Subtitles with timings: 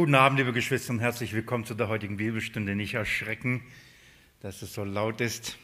[0.00, 2.74] Guten Abend, liebe Geschwister, und herzlich willkommen zu der heutigen Bibelstunde.
[2.74, 3.62] Nicht erschrecken,
[4.40, 5.58] dass es so laut ist.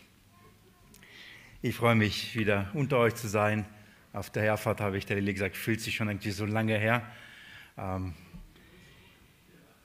[1.62, 3.64] Ich freue mich, wieder unter euch zu sein.
[4.12, 7.10] Auf der Herfahrt habe ich der Lilly gesagt, fühlt sich schon irgendwie so lange her.
[7.78, 8.12] Ähm,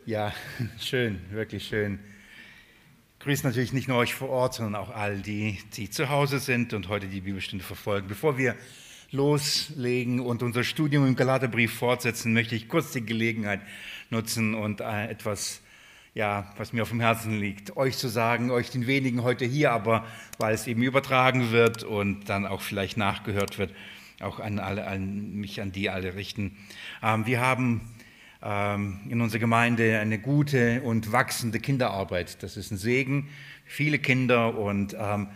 [0.05, 0.33] ja,
[0.81, 2.01] schön, wirklich schön.
[3.13, 6.39] Ich grüße natürlich nicht nur euch vor Ort, sondern auch all die, die zu Hause
[6.39, 8.09] sind und heute die Bibelstunde verfolgen.
[8.09, 8.57] Bevor wir
[9.11, 13.61] loslegen und unser Studium im Galaterbrief fortsetzen, möchte ich kurz die Gelegenheit
[14.09, 15.61] nutzen und äh, etwas,
[16.13, 19.71] ja, was mir auf dem Herzen liegt, euch zu sagen, euch den wenigen heute hier,
[19.71, 20.05] aber
[20.37, 23.73] weil es eben übertragen wird und dann auch vielleicht nachgehört wird,
[24.21, 26.57] auch an, alle, an mich an die alle richten.
[27.03, 27.81] Ähm, wir haben
[28.41, 32.41] ähm, in unserer Gemeinde eine gute und wachsende Kinderarbeit.
[32.43, 33.29] Das ist ein Segen.
[33.65, 35.27] Viele Kinder und ähm,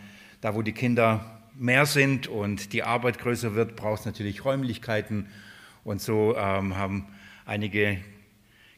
[0.42, 5.28] da, wo die Kinder mehr sind und die Arbeit größer wird, braucht es natürlich Räumlichkeiten.
[5.84, 7.08] Und so ähm, haben
[7.46, 8.00] einige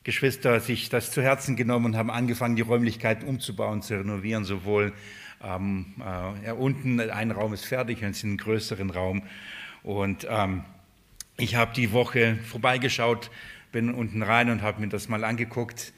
[0.04, 4.46] Geschwister sich das zu Herzen genommen und haben angefangen, die Räumlichkeiten umzubauen, zu renovieren.
[4.46, 4.94] Sowohl
[5.44, 9.24] ähm, äh, ja, unten ein Raum ist fertig, und es ist ein größeren Raum.
[9.84, 10.64] Und ähm,
[11.38, 13.30] ich habe die Woche vorbeigeschaut,
[13.72, 15.94] bin unten rein und habe mir das mal angeguckt.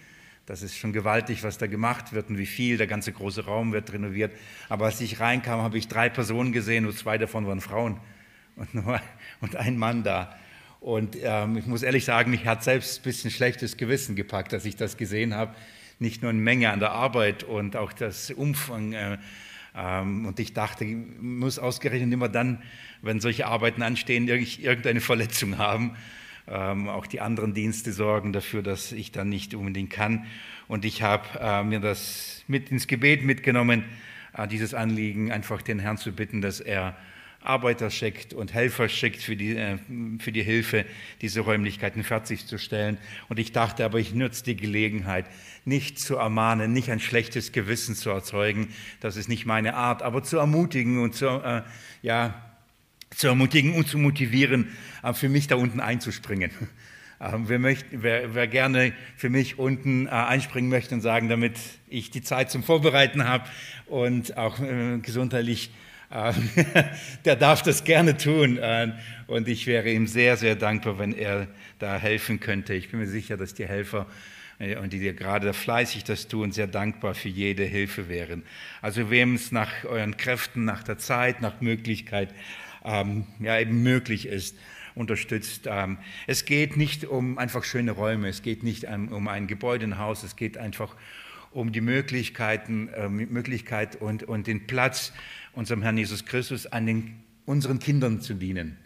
[0.50, 2.78] Das ist schon gewaltig, was da gemacht wird und wie viel.
[2.78, 4.32] Der ganze große Raum wird renoviert.
[4.68, 8.00] Aber als ich reinkam, habe ich drei Personen gesehen und zwei davon waren Frauen
[8.56, 9.00] und, nur,
[9.42, 10.36] und ein Mann da.
[10.80, 14.66] Und ähm, ich muss ehrlich sagen, mich hat selbst ein bisschen schlechtes Gewissen gepackt, dass
[14.66, 15.54] ich das gesehen habe.
[16.00, 18.94] Nicht nur eine Menge an der Arbeit und auch das Umfang.
[18.94, 19.20] Äh,
[19.76, 22.64] ähm, und ich dachte, ich muss ausgerechnet immer dann,
[23.04, 25.96] wenn solche Arbeiten anstehen, irgendeine Verletzung haben.
[26.50, 30.26] Ähm, auch die anderen Dienste sorgen dafür, dass ich dann nicht unbedingt kann.
[30.68, 33.84] Und ich habe äh, mir das mit ins Gebet mitgenommen,
[34.36, 36.96] äh, dieses Anliegen, einfach den Herrn zu bitten, dass er
[37.42, 39.78] Arbeiter schickt und Helfer schickt für die, äh,
[40.20, 40.86] für die Hilfe,
[41.22, 42.98] diese Räumlichkeiten fertigzustellen.
[43.30, 45.26] Und ich dachte aber, ich nutze die Gelegenheit,
[45.66, 50.24] nicht zu ermahnen, nicht ein schlechtes Gewissen zu erzeugen, das ist nicht meine Art, aber
[50.24, 51.62] zu ermutigen und zu, äh,
[52.02, 52.49] ja,
[53.16, 54.70] zu ermutigen und zu motivieren,
[55.04, 56.52] äh, für mich da unten einzuspringen.
[57.22, 61.60] Ähm, wer, möchte, wer, wer, gerne für mich unten äh, einspringen möchte und sagen, damit
[61.90, 63.44] ich die Zeit zum Vorbereiten habe
[63.88, 65.70] und auch äh, gesundheitlich
[67.26, 68.60] der darf das gerne tun.
[69.28, 71.46] Und ich wäre ihm sehr, sehr dankbar, wenn er
[71.78, 72.74] da helfen könnte.
[72.74, 74.08] Ich bin mir sicher, dass die Helfer
[74.82, 78.42] und die dir gerade fleißig das tun, sehr dankbar für jede Hilfe wären.
[78.82, 82.34] Also wem es nach euren Kräften, nach der Zeit, nach Möglichkeit,
[82.84, 84.58] ähm, ja eben möglich ist,
[84.96, 85.68] unterstützt.
[85.68, 85.98] Ähm,
[86.28, 90.24] es geht nicht um einfach schöne Räume, es geht nicht um ein Gebäude, ein Haus,
[90.24, 90.96] es geht einfach
[91.52, 95.14] um die Möglichkeiten, äh, Möglichkeit und, und den Platz,
[95.54, 98.78] unserem Herrn Jesus Christus, an den, unseren Kindern zu dienen.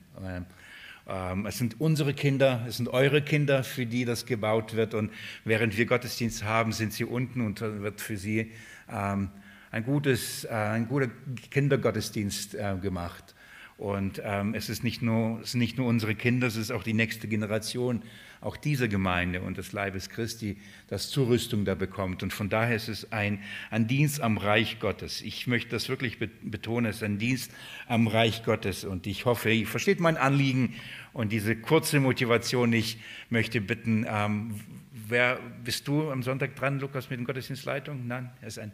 [1.06, 4.94] Ähm, es sind unsere Kinder, es sind eure Kinder, für die das gebaut wird.
[4.94, 5.12] Und
[5.44, 8.52] während wir Gottesdienst haben, sind sie unten und wird für sie
[8.90, 9.30] ähm,
[9.72, 11.10] ein, gutes, äh, ein guter
[11.52, 13.36] Kindergottesdienst äh, gemacht.
[13.78, 16.84] Und ähm, es, ist nicht nur, es sind nicht nur unsere Kinder, es ist auch
[16.84, 18.03] die nächste Generation,
[18.39, 20.57] auch diese Gemeinde und des Leibes Christi,
[20.88, 22.23] das Zurüstung da bekommt.
[22.23, 23.41] Und von daher ist es ein,
[23.72, 25.22] ein Dienst am Reich Gottes.
[25.22, 27.51] Ich möchte das wirklich betonen, es ist ein Dienst
[27.88, 28.83] am Reich Gottes.
[28.83, 30.75] Und ich hoffe, ihr versteht mein Anliegen
[31.13, 32.73] und diese kurze Motivation.
[32.73, 34.59] Ich möchte bitten, ähm,
[35.07, 38.07] wer bist du am Sonntag dran, Lukas, mit der Gottesdienstleitung?
[38.07, 38.72] Nein, er ist ein.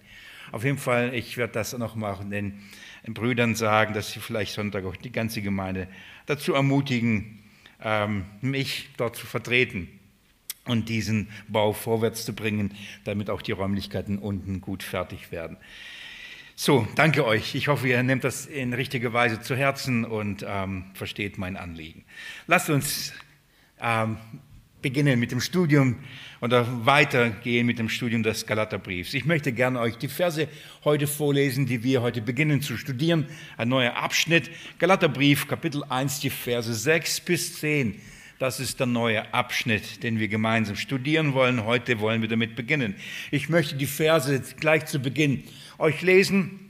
[0.52, 2.62] Auf jeden Fall, ich werde das noch machen, den
[3.08, 5.88] Brüdern sagen, dass sie vielleicht Sonntag auch die ganze Gemeinde
[6.26, 7.40] dazu ermutigen,
[7.82, 9.88] ähm, mich dort zu vertreten
[10.66, 15.58] und diesen Bau vorwärts zu bringen, damit auch die Räumlichkeiten unten gut fertig werden.
[16.56, 17.56] So, danke euch.
[17.56, 22.04] Ich hoffe, ihr nehmt das in richtiger Weise zu Herzen und ähm, versteht mein Anliegen.
[22.48, 23.14] Lasst uns
[23.80, 24.18] ähm,
[24.82, 25.98] beginnen mit dem Studium
[26.42, 29.14] oder weitergehen mit dem Studium des Galaterbriefs.
[29.14, 30.48] Ich möchte gerne euch die Verse
[30.84, 33.26] heute vorlesen, die wir heute beginnen zu studieren.
[33.58, 34.50] Ein neuer Abschnitt.
[34.80, 38.00] Galaterbrief, Kapitel 1, die Verse 6 bis 10.
[38.40, 41.66] Das ist der neue Abschnitt, den wir gemeinsam studieren wollen.
[41.66, 42.96] Heute wollen wir damit beginnen.
[43.32, 45.44] Ich möchte die Verse gleich zu Beginn
[45.78, 46.70] euch lesen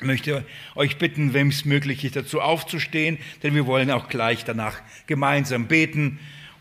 [0.00, 0.46] ich möchte
[0.76, 5.68] euch bitten, wem es möglich ist, dazu aufzustehen, denn wir wollen auch gleich danach gemeinsam
[5.68, 6.18] beten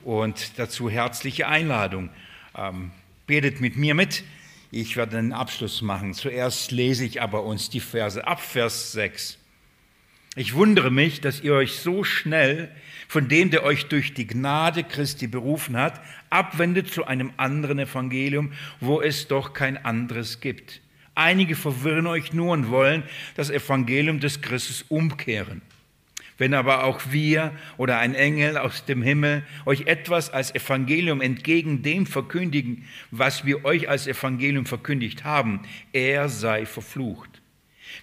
[0.09, 2.09] und dazu herzliche Einladung.
[2.57, 2.89] Ähm,
[3.27, 4.23] betet mit mir mit.
[4.71, 6.15] Ich werde einen Abschluss machen.
[6.15, 9.37] Zuerst lese ich aber uns die Verse ab, Vers 6.
[10.35, 12.71] Ich wundere mich, dass ihr euch so schnell
[13.07, 16.01] von dem, der euch durch die Gnade Christi berufen hat,
[16.31, 20.81] abwendet zu einem anderen Evangelium, wo es doch kein anderes gibt.
[21.13, 23.03] Einige verwirren euch nur und wollen
[23.35, 25.61] das Evangelium des Christus umkehren.
[26.39, 31.83] Wenn aber auch wir oder ein Engel aus dem Himmel euch etwas als Evangelium entgegen
[31.83, 35.59] dem verkündigen, was wir euch als Evangelium verkündigt haben,
[35.93, 37.41] er sei verflucht.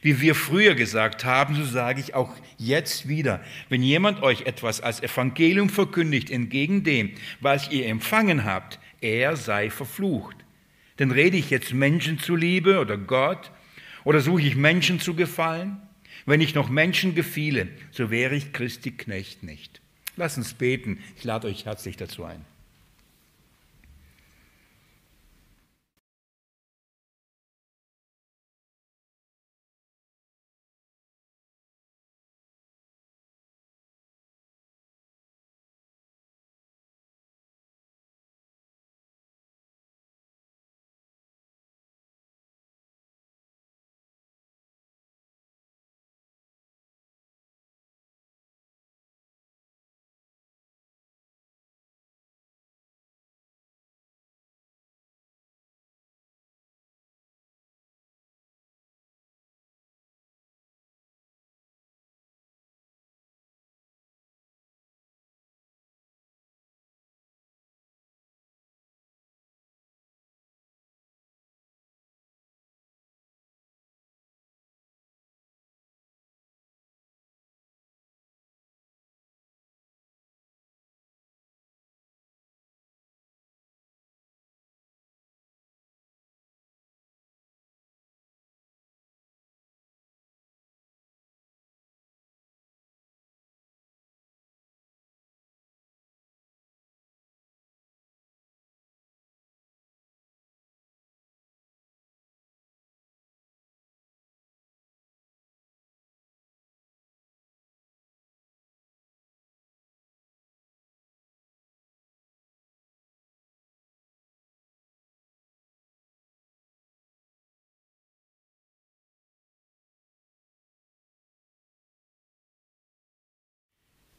[0.02, 3.40] Wie wir früher gesagt haben, so sage ich auch jetzt wieder,
[3.70, 9.70] wenn jemand euch etwas als Evangelium verkündigt entgegen dem, was ihr empfangen habt, er sei
[9.70, 10.36] verflucht.
[10.98, 13.50] Denn rede ich jetzt Menschen zuliebe oder Gott
[14.04, 15.80] oder suche ich Menschen zu gefallen?
[16.26, 19.81] Wenn ich noch Menschen gefiele, so wäre ich Christi Knecht nicht.
[20.17, 20.99] Lass uns beten.
[21.17, 22.44] Ich lade euch herzlich dazu ein.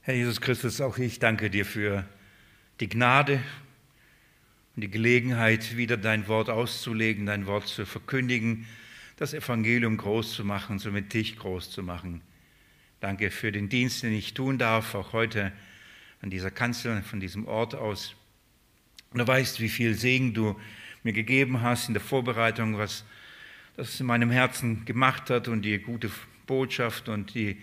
[0.07, 2.05] Herr Jesus Christus, auch ich danke dir für
[2.79, 3.41] die Gnade
[4.73, 8.65] und die Gelegenheit, wieder dein Wort auszulegen, dein Wort zu verkündigen,
[9.17, 12.21] das Evangelium groß zu machen, somit dich groß zu machen.
[13.01, 15.51] Danke für den Dienst, den ich tun darf, auch heute
[16.21, 18.15] an dieser Kanzel, von diesem Ort aus.
[19.11, 20.57] Und du weißt, wie viel Segen du
[21.03, 23.03] mir gegeben hast in der Vorbereitung, was
[23.75, 26.09] das in meinem Herzen gemacht hat und die gute
[26.45, 27.57] Botschaft und die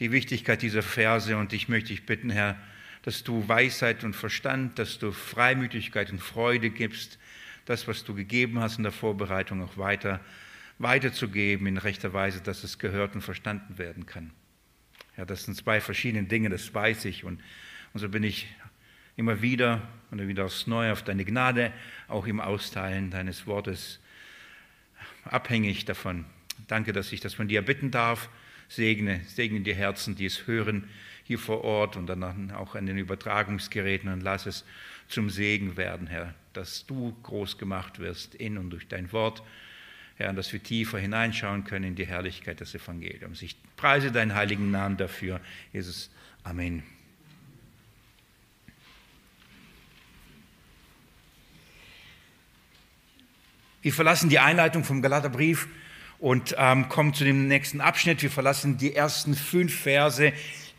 [0.00, 2.56] die Wichtigkeit dieser Verse und ich möchte dich bitten, Herr,
[3.02, 7.18] dass du Weisheit und Verstand, dass du Freimütigkeit und Freude gibst,
[7.66, 10.20] das, was du gegeben hast in der Vorbereitung, auch weiter
[10.78, 14.30] weiterzugeben in rechter Weise, dass es gehört und verstanden werden kann.
[15.16, 17.24] Ja, das sind zwei verschiedene Dinge, das weiß ich.
[17.24, 17.40] Und,
[17.92, 18.48] und so bin ich
[19.16, 21.72] immer wieder und wieder aufs Neue auf deine Gnade,
[22.08, 24.00] auch im Austeilen deines Wortes
[25.24, 26.24] abhängig davon.
[26.66, 28.28] Danke, dass ich das von dir bitten darf.
[28.68, 30.88] Segne, segne die Herzen, die es hören
[31.24, 34.64] hier vor Ort und dann auch an den Übertragungsgeräten und lass es
[35.08, 39.42] zum Segen werden, Herr, dass du groß gemacht wirst in und durch dein Wort,
[40.16, 43.42] Herr, dass wir tiefer hineinschauen können in die Herrlichkeit des Evangeliums.
[43.42, 45.40] Ich preise deinen heiligen Namen dafür,
[45.72, 46.10] Jesus.
[46.44, 46.82] Amen.
[53.82, 55.68] Wir verlassen die Einleitung vom Galaterbrief
[56.18, 58.22] und ähm, kommen zu dem nächsten Abschnitt.
[58.22, 60.32] Wir verlassen die ersten fünf Verse,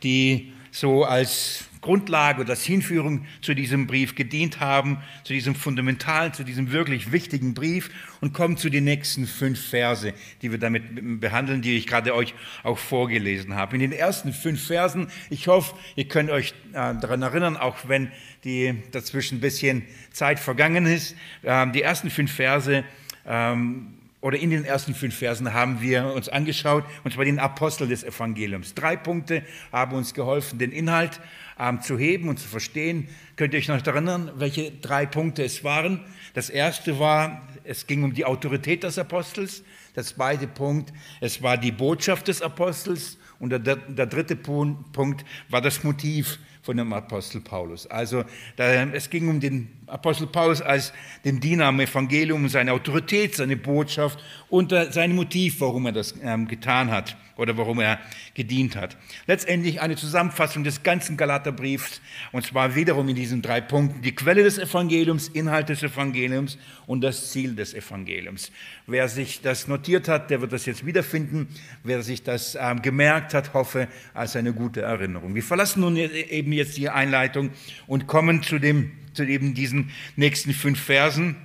[0.04, 6.34] die so als Grundlage oder als Hinführung zu diesem Brief gedient haben, zu diesem fundamentalen,
[6.34, 11.22] zu diesem wirklich wichtigen Brief und kommen zu den nächsten fünf Verse, die wir damit
[11.22, 13.76] behandeln, die ich gerade euch auch vorgelesen habe.
[13.76, 18.12] In den ersten fünf Versen, ich hoffe, ihr könnt euch äh, daran erinnern, auch wenn
[18.44, 22.84] die dazwischen ein bisschen Zeit vergangen ist, äh, die ersten fünf Verse
[23.28, 23.94] ähm,
[24.26, 28.04] oder in den ersten fünf Versen haben wir uns angeschaut, und zwar den Apostel des
[28.04, 28.74] Evangeliums.
[28.74, 31.22] Drei Punkte haben uns geholfen, den Inhalt
[31.60, 33.08] ähm, zu heben und zu verstehen.
[33.36, 36.00] Könnt ihr euch noch erinnern, welche drei Punkte es waren?
[36.34, 39.64] Das erste war, es ging um die Autorität des Apostels.
[39.96, 40.92] Der zweite Punkt,
[41.22, 43.20] es war die Botschaft des Apostels.
[43.38, 47.86] Und der, der dritte Punkt war das Motiv von dem Apostel Paulus.
[47.86, 48.24] Also
[48.56, 53.58] da, es ging um den Apostel Paulus als den Diener am Evangelium, seine Autorität, seine
[53.58, 58.00] Botschaft und sein Motiv, warum er das ähm, getan hat oder warum er
[58.34, 58.96] gedient hat.
[59.28, 62.02] Letztendlich eine Zusammenfassung des ganzen Galaterbriefs
[62.32, 64.02] und zwar wiederum in diesen drei Punkten.
[64.02, 68.52] Die Quelle des Evangeliums, Inhalt des Evangeliums und das Ziel des Evangeliums.
[68.88, 71.48] Wer sich das notiert hat, der wird das jetzt wiederfinden.
[71.84, 75.36] Wer sich das ähm, gemerkt gemerkt hat, hoffe, als eine gute Erinnerung.
[75.36, 77.52] Wir verlassen nun eben jetzt die Einleitung
[77.88, 81.36] und kommen zu, dem, zu eben diesen nächsten fünf Versen,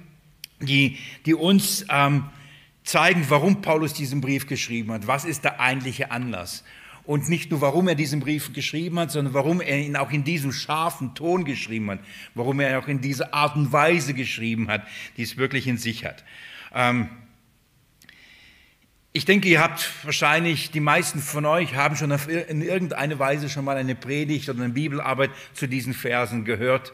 [0.60, 2.24] die, die uns ähm,
[2.84, 5.06] zeigen, warum Paulus diesen Brief geschrieben hat.
[5.06, 6.64] Was ist der eigentliche Anlass?
[7.04, 10.22] Und nicht nur, warum er diesen Brief geschrieben hat, sondern warum er ihn auch in
[10.22, 12.00] diesem scharfen Ton geschrieben hat,
[12.34, 14.86] warum er auch in dieser Art und Weise geschrieben hat,
[15.16, 16.24] die es wirklich in sich hat.
[16.74, 17.08] Ähm,
[19.12, 23.64] ich denke, ihr habt wahrscheinlich, die meisten von euch haben schon in irgendeiner Weise schon
[23.64, 26.92] mal eine Predigt oder eine Bibelarbeit zu diesen Versen gehört.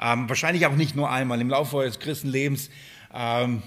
[0.00, 2.70] Ähm, wahrscheinlich auch nicht nur einmal im Laufe eures Christenlebens.
[3.14, 3.62] Ähm,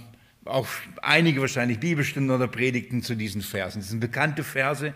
[0.45, 0.67] auch
[1.01, 3.79] einige wahrscheinlich Bibelstunden oder Predigten zu diesen Versen.
[3.79, 4.93] Das sind bekannte Verse.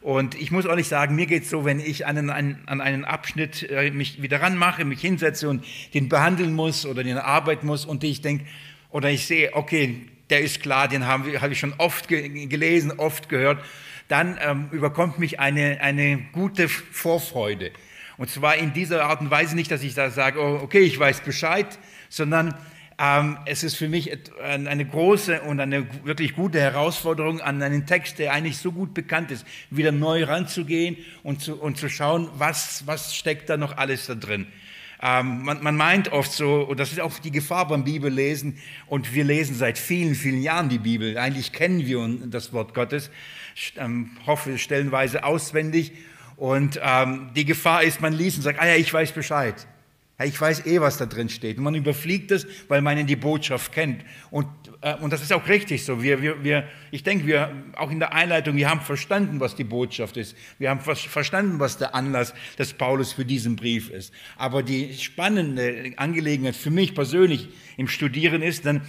[0.00, 3.04] Und ich muss ehrlich sagen, mir geht es so, wenn ich an einen, an einen
[3.04, 7.84] Abschnitt äh, mich wieder ranmache, mich hinsetze und den behandeln muss oder den arbeiten muss
[7.84, 8.46] und ich denke,
[8.90, 12.92] oder ich sehe, okay, der ist klar, den habe hab ich schon oft ge gelesen,
[12.96, 13.62] oft gehört,
[14.08, 17.70] dann ähm, überkommt mich eine, eine gute Vorfreude.
[18.20, 20.98] Und zwar in dieser Art und Weise nicht, dass ich da sage, oh, okay, ich
[20.98, 21.78] weiß Bescheid,
[22.10, 22.54] sondern
[22.98, 24.10] ähm, es ist für mich
[24.42, 29.30] eine große und eine wirklich gute Herausforderung, an einen Text, der eigentlich so gut bekannt
[29.30, 34.04] ist, wieder neu ranzugehen und zu, und zu schauen, was, was steckt da noch alles
[34.04, 34.46] da drin.
[35.02, 39.14] Ähm, man, man, meint oft so, und das ist auch die Gefahr beim Bibellesen, und
[39.14, 41.16] wir lesen seit vielen, vielen Jahren die Bibel.
[41.16, 43.10] Eigentlich kennen wir das Wort Gottes,
[43.78, 45.92] ähm, hoffe stellenweise auswendig.
[46.40, 49.54] Und ähm, die Gefahr ist, man liest und sagt, ah ja, ich weiß Bescheid.
[50.24, 51.58] Ich weiß eh, was da drin steht.
[51.58, 54.06] Und man überfliegt es, weil man die Botschaft kennt.
[54.30, 54.46] Und,
[54.80, 56.02] äh, und das ist auch richtig so.
[56.02, 59.64] Wir, wir, wir, ich denke, wir, auch in der Einleitung, wir haben verstanden, was die
[59.64, 60.34] Botschaft ist.
[60.58, 64.10] Wir haben verstanden, was der Anlass des Paulus für diesen Brief ist.
[64.38, 68.80] Aber die spannende Angelegenheit für mich persönlich im Studieren ist dann,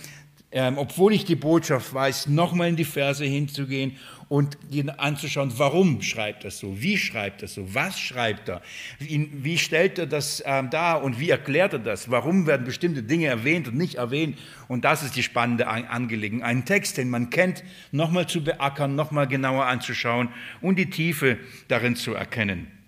[0.53, 3.97] ähm, obwohl ich die Botschaft weiß, nochmal in die Verse hinzugehen
[4.31, 8.61] und ihn anzuschauen, warum schreibt er so, wie schreibt er so, was schreibt er,
[8.97, 13.03] wie, wie stellt er das ähm, dar und wie erklärt er das, warum werden bestimmte
[13.03, 14.37] Dinge erwähnt und nicht erwähnt.
[14.69, 16.47] Und das ist die spannende Angelegenheit.
[16.49, 20.29] Einen Text, den man kennt, nochmal zu beackern, nochmal genauer anzuschauen
[20.61, 22.80] und die Tiefe darin zu erkennen.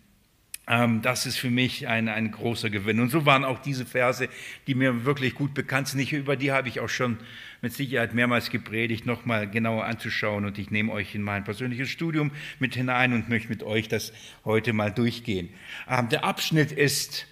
[0.66, 3.02] Ähm, das ist für mich ein, ein großer Gewinn.
[3.02, 4.30] Und so waren auch diese Verse,
[4.68, 6.00] die mir wirklich gut bekannt sind.
[6.00, 7.18] Ich, über die habe ich auch schon
[7.62, 10.46] mit Sicherheit mehrmals gepredigt, nochmal genauer anzuschauen.
[10.46, 14.14] Und ich nehme euch in mein persönliches Studium mit hinein und möchte mit euch das
[14.46, 15.50] heute mal durchgehen.
[15.90, 17.28] Ähm, der Abschnitt ist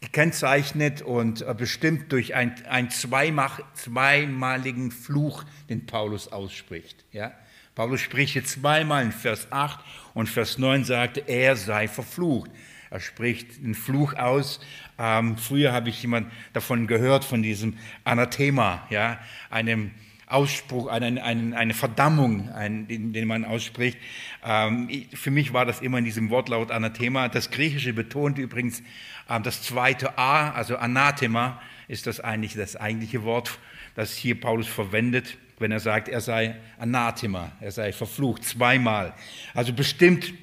[0.00, 7.04] gekennzeichnet und äh, bestimmt durch einen zweimaligen Fluch, den Paulus ausspricht.
[7.12, 7.32] Ja?
[7.74, 9.80] Paulus spricht hier zweimal in Vers 8
[10.14, 12.50] und Vers 9 sagt, er sei verflucht.
[12.90, 14.60] Er spricht den Fluch aus.
[14.98, 19.18] Ähm, früher habe ich jemand davon gehört, von diesem Anathema, ja,
[19.50, 19.90] einem
[20.26, 23.96] Ausspruch, eine, eine, eine Verdammung, ein, den, den, man ausspricht.
[24.44, 27.28] Ähm, für mich war das immer in diesem Wortlaut Anathema.
[27.28, 28.82] Das Griechische betont übrigens
[29.28, 33.58] ähm, das zweite A, also Anathema, ist das eigentlich das eigentliche Wort,
[33.94, 39.14] das hier Paulus verwendet, wenn er sagt, er sei Anathema, er sei verflucht, zweimal.
[39.54, 40.34] Also bestimmt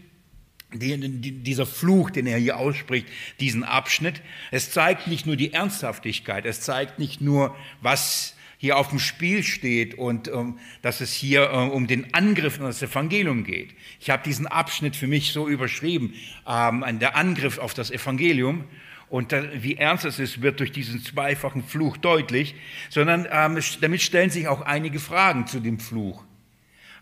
[0.73, 3.07] dieser Fluch, den er hier ausspricht,
[3.39, 4.21] diesen Abschnitt.
[4.51, 9.43] Es zeigt nicht nur die Ernsthaftigkeit, es zeigt nicht nur, was hier auf dem Spiel
[9.43, 13.71] steht und um, dass es hier um, um den Angriff auf das Evangelium geht.
[13.99, 16.13] Ich habe diesen Abschnitt für mich so überschrieben,
[16.47, 18.63] ähm, der Angriff auf das Evangelium.
[19.09, 22.55] Und da, wie ernst es ist, wird durch diesen zweifachen Fluch deutlich,
[22.89, 26.23] sondern ähm, damit stellen sich auch einige Fragen zu dem Fluch.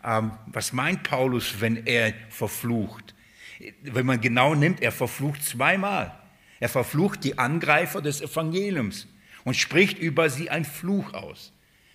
[0.03, 3.13] Ähm, was meint Paulus, wenn er verflucht?
[3.81, 6.17] Wenn man genau nimmt, er verflucht zweimal.
[6.59, 9.07] Er verflucht die Angreifer des Evangeliums
[9.43, 11.51] und spricht über sie ein Fluch aus.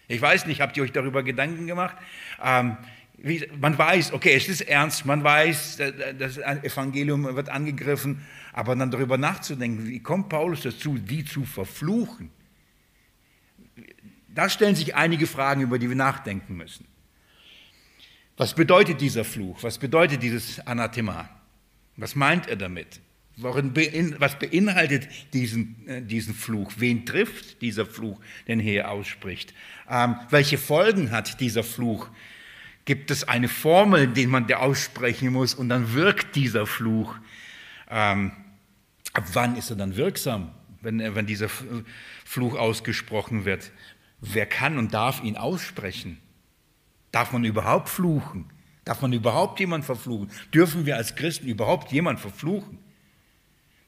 [0.09, 1.97] Ich weiß nicht, habt ihr euch darüber Gedanken gemacht?
[2.43, 2.77] Ähm,
[3.19, 5.79] wie, man weiß, okay, es ist ernst, man weiß,
[6.19, 12.31] das Evangelium wird angegriffen, aber dann darüber nachzudenken, wie kommt Paulus dazu, die zu verfluchen?
[14.29, 16.87] Da stellen sich einige Fragen, über die wir nachdenken müssen.
[18.37, 19.63] Was bedeutet dieser Fluch?
[19.63, 21.36] Was bedeutet dieses Anathema?
[21.97, 23.01] Was meint er damit?
[23.39, 26.73] Was beinhaltet diesen, äh, diesen Fluch?
[26.79, 29.53] Wen trifft dieser Fluch, den er hier ausspricht?
[29.91, 32.09] Ähm, welche Folgen hat dieser Fluch?
[32.87, 37.15] Gibt es eine Formel, die man der aussprechen muss und dann wirkt dieser Fluch?
[37.91, 38.33] Ähm,
[39.13, 41.51] ab wann ist er dann wirksam, wenn, wenn dieser
[42.25, 43.71] Fluch ausgesprochen wird?
[44.21, 46.19] Wer kann und darf ihn aussprechen?
[47.13, 48.51] Darf man überhaupt fluchen?
[48.87, 50.31] Darf man überhaupt jemand verfluchen?
[50.55, 52.79] Dürfen wir als Christen überhaupt jemand verfluchen?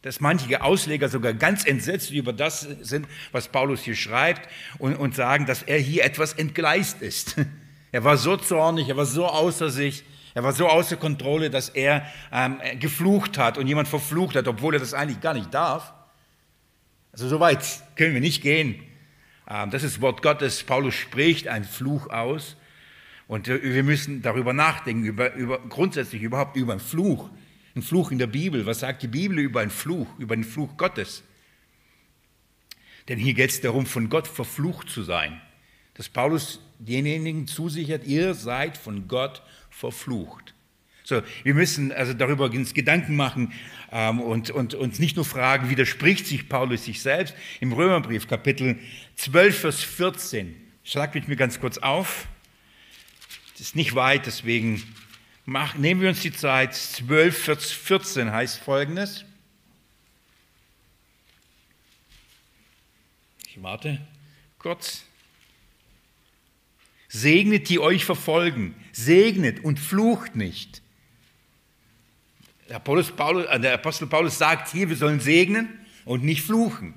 [0.03, 5.15] Dass manche Ausleger sogar ganz entsetzt über das sind, was Paulus hier schreibt und, und
[5.15, 7.37] sagen, dass er hier etwas entgleist ist.
[7.91, 11.71] Er war so zornig, er war so außer sich, Er war so außer Kontrolle, dass
[11.71, 15.95] er ähm, geflucht hat und jemand verflucht hat, obwohl er das eigentlich gar nicht darf.
[17.13, 17.65] Also so weit
[17.97, 18.83] können wir nicht gehen.
[19.49, 20.63] Ähm, das ist Wort Gottes.
[20.65, 22.57] Paulus spricht einen Fluch aus.
[23.29, 27.31] Und äh, wir müssen darüber nachdenken, über, über, grundsätzlich überhaupt über einen Fluch.
[27.77, 28.67] Ein Fluch in der Bibel.
[28.67, 31.23] Was sagt die Bibel über einen Fluch, über den Fluch Gottes?
[33.09, 35.41] Denn hier geht es darum, von Gott verflucht zu sein.
[35.95, 40.55] Dass Paulus denjenigen zusichert, ihr seid von Gott verflucht.
[41.05, 43.53] So, wir müssen also darüber uns Gedanken machen
[43.91, 47.35] ähm, und, und uns nicht nur fragen, widerspricht sich Paulus sich selbst?
[47.61, 48.79] Im Römerbrief, Kapitel
[49.17, 50.55] 12, Vers 14.
[50.85, 52.29] Schlag mich mir ganz kurz auf.
[53.59, 54.81] Das ist nicht weit, deswegen
[55.45, 56.77] mach, nehmen wir uns die Zeit.
[56.77, 59.25] 12, Vers 14 heißt folgendes.
[63.49, 64.01] Ich warte
[64.61, 65.03] kurz.
[67.09, 68.77] Segnet, die euch verfolgen.
[68.93, 70.81] Segnet und flucht nicht.
[72.69, 76.95] Äh, der Apostel Paulus sagt hier, wir sollen segnen und nicht fluchen.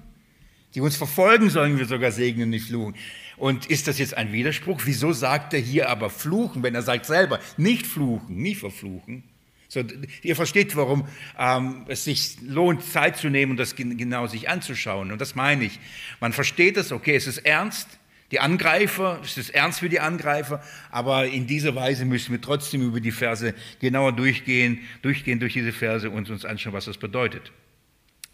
[0.76, 2.96] Die uns verfolgen, sollen wir sogar segnen und nicht fluchen.
[3.42, 4.82] Und ist das jetzt ein Widerspruch?
[4.86, 9.24] Wieso sagt er hier aber fluchen, wenn er sagt selber nicht fluchen, nicht verfluchen?
[9.68, 9.82] So,
[10.22, 11.08] ihr versteht, warum
[11.40, 15.12] ähm, es sich lohnt, Zeit zu nehmen und das genau sich anzuschauen.
[15.12, 15.80] Und das meine ich.
[16.20, 17.88] Man versteht es, okay, es ist ernst,
[18.30, 22.84] die Angreifer, es ist ernst für die Angreifer, aber in dieser Weise müssen wir trotzdem
[22.84, 27.52] über die Verse genauer durchgehen, durchgehen durch diese Verse und uns anschauen, was das bedeutet.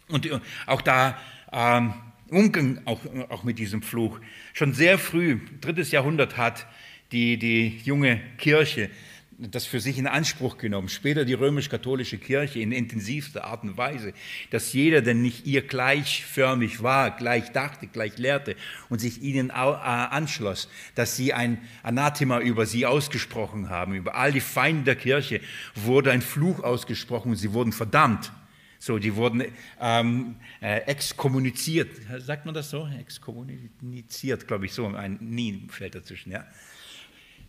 [0.08, 1.16] Und äh, auch da
[1.50, 1.94] ähm,
[2.30, 4.20] Umgang auch, auch mit diesem Fluch.
[4.52, 6.66] Schon sehr früh, drittes Jahrhundert, hat
[7.12, 8.90] die, die junge Kirche
[9.38, 14.12] das für sich in Anspruch genommen, später die römisch-katholische Kirche in intensivster Art und Weise,
[14.50, 18.56] dass jeder, der nicht ihr gleichförmig war, gleich dachte, gleich lehrte
[18.88, 24.32] und sich ihnen äh, anschloss, dass sie ein Anathema über sie ausgesprochen haben, über all
[24.32, 25.40] die Feinde der Kirche
[25.76, 28.32] wurde ein Fluch ausgesprochen und sie wurden verdammt.
[28.78, 29.44] So, die wurden
[29.80, 31.90] ähm, äh, exkommuniziert.
[32.18, 32.86] Sagt man das so?
[32.86, 34.86] Exkommuniziert, glaube ich, so.
[34.86, 36.46] Ein Nie fällt dazwischen, ja.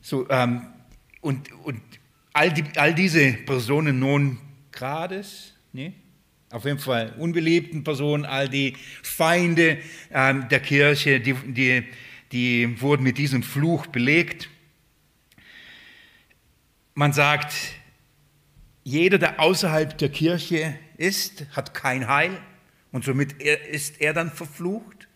[0.02, 0.68] So, ähm,
[1.22, 1.82] und, und
[2.34, 4.40] all, die, all diese Personen non
[4.72, 5.94] grades, ne?
[6.52, 9.78] auf jeden Fall unbeliebten Personen, all die Feinde
[10.12, 11.84] ähm, der Kirche, die, die,
[12.32, 14.50] die wurden mit diesem Fluch belegt.
[16.96, 17.54] Man sagt,
[18.84, 22.38] jeder, der außerhalb der Kirche ist, hat kein Heil
[22.92, 25.08] und somit ist er dann verflucht.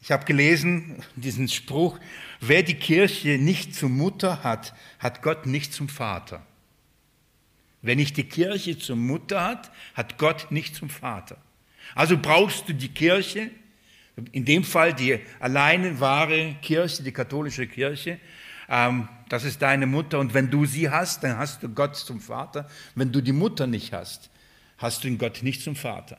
[0.00, 1.98] Ich habe gelesen diesen Spruch,
[2.40, 6.44] wer die Kirche nicht zur Mutter hat, hat Gott nicht zum Vater.
[7.80, 11.38] Wer nicht die Kirche zur Mutter hat, hat Gott nicht zum Vater.
[11.94, 13.50] Also brauchst du die Kirche,
[14.32, 18.20] in dem Fall die alleine wahre Kirche, die katholische Kirche,
[18.68, 22.20] ähm, das ist deine Mutter und wenn du sie hast, dann hast du Gott zum
[22.20, 22.68] Vater.
[22.94, 24.30] Wenn du die Mutter nicht hast,
[24.84, 26.18] hast du ihn Gott nicht zum Vater.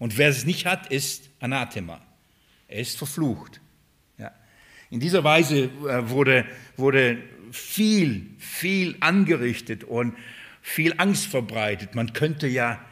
[0.00, 2.02] Und wer es nicht hat, ist Anathema.
[2.66, 3.60] Er ist verflucht.
[4.18, 4.32] Ja.
[4.90, 6.44] In dieser Weise äh, wurde,
[6.76, 10.16] wurde viel, viel angerichtet und
[10.60, 11.94] viel Angst verbreitet.
[11.94, 12.84] Man könnte ja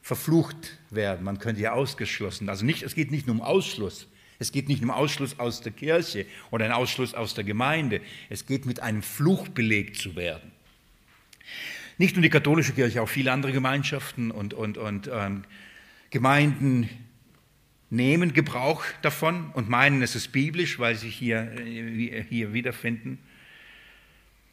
[0.00, 2.48] verflucht werden, man könnte ja ausgeschlossen.
[2.48, 4.08] Also nicht, es geht nicht nur um Ausschluss.
[4.38, 8.00] Es geht nicht um Ausschluss aus der Kirche oder einen Ausschluss aus der Gemeinde.
[8.30, 10.50] Es geht mit einem Fluch belegt zu werden.
[12.02, 15.44] Nicht nur die katholische Kirche, auch viele andere Gemeinschaften und, und, und ähm,
[16.10, 16.88] Gemeinden
[17.90, 23.20] nehmen Gebrauch davon und meinen, es ist biblisch, weil sie hier, äh, hier wiederfinden.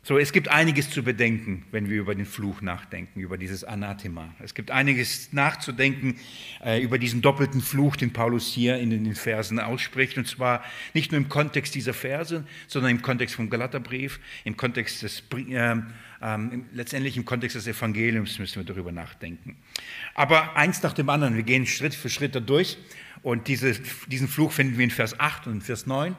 [0.01, 4.33] So, es gibt einiges zu bedenken, wenn wir über den Fluch nachdenken, über dieses Anathema.
[4.39, 6.15] Es gibt einiges nachzudenken
[6.63, 10.17] äh, über diesen doppelten Fluch, den Paulus hier in den Versen ausspricht.
[10.17, 15.03] Und zwar nicht nur im Kontext dieser Verse, sondern im Kontext vom Galaterbrief, im Kontext
[15.03, 16.37] des, äh, äh,
[16.73, 19.57] letztendlich im Kontext des Evangeliums müssen wir darüber nachdenken.
[20.15, 22.77] Aber eins nach dem anderen, wir gehen Schritt für Schritt da durch.
[23.21, 23.73] Und diese,
[24.07, 26.15] diesen Fluch finden wir in Vers 8 und Vers 9.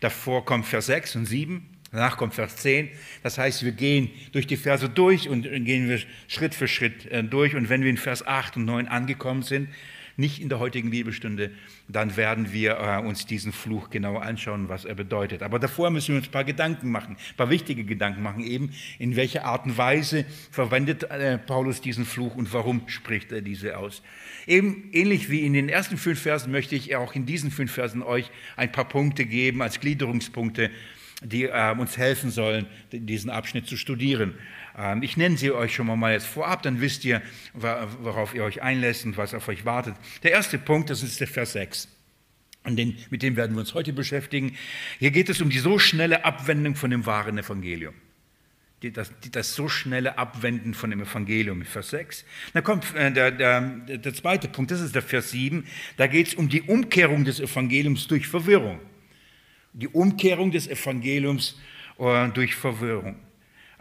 [0.00, 1.73] Davor kommt Vers 6 und 7.
[1.94, 2.88] Danach kommt Vers 10.
[3.22, 7.22] Das heißt, wir gehen durch die Verse durch und gehen wir Schritt für Schritt äh,
[7.22, 7.54] durch.
[7.54, 9.68] Und wenn wir in Vers 8 und 9 angekommen sind,
[10.16, 11.52] nicht in der heutigen Bibelstunde,
[11.86, 15.42] dann werden wir äh, uns diesen Fluch genauer anschauen, was er bedeutet.
[15.44, 18.72] Aber davor müssen wir uns ein paar Gedanken machen, ein paar wichtige Gedanken machen, eben
[18.98, 23.78] in welcher Art und Weise verwendet äh, Paulus diesen Fluch und warum spricht er diese
[23.78, 24.02] aus.
[24.48, 28.02] Eben ähnlich wie in den ersten fünf Versen möchte ich auch in diesen fünf Versen
[28.02, 30.70] euch ein paar Punkte geben als Gliederungspunkte,
[31.24, 34.34] die äh, uns helfen sollen, diesen Abschnitt zu studieren.
[34.76, 37.22] Ähm, ich nenne sie euch schon mal jetzt vorab, dann wisst ihr,
[37.54, 39.96] worauf ihr euch einlässt und was auf euch wartet.
[40.22, 41.88] Der erste Punkt, das ist der Vers 6.
[42.64, 44.56] Und den, mit dem werden wir uns heute beschäftigen.
[44.98, 47.94] Hier geht es um die so schnelle Abwendung von dem wahren Evangelium.
[48.80, 52.24] das, das, so schnelle Abwenden von dem Evangelium, Vers 6.
[52.54, 55.66] Dann kommt äh, der, der, der zweite Punkt, das ist der Vers 7.
[55.98, 58.80] Da geht es um die Umkehrung des Evangeliums durch Verwirrung.
[59.74, 61.60] Die Umkehrung des Evangeliums
[61.98, 63.16] äh, durch Verwirrung.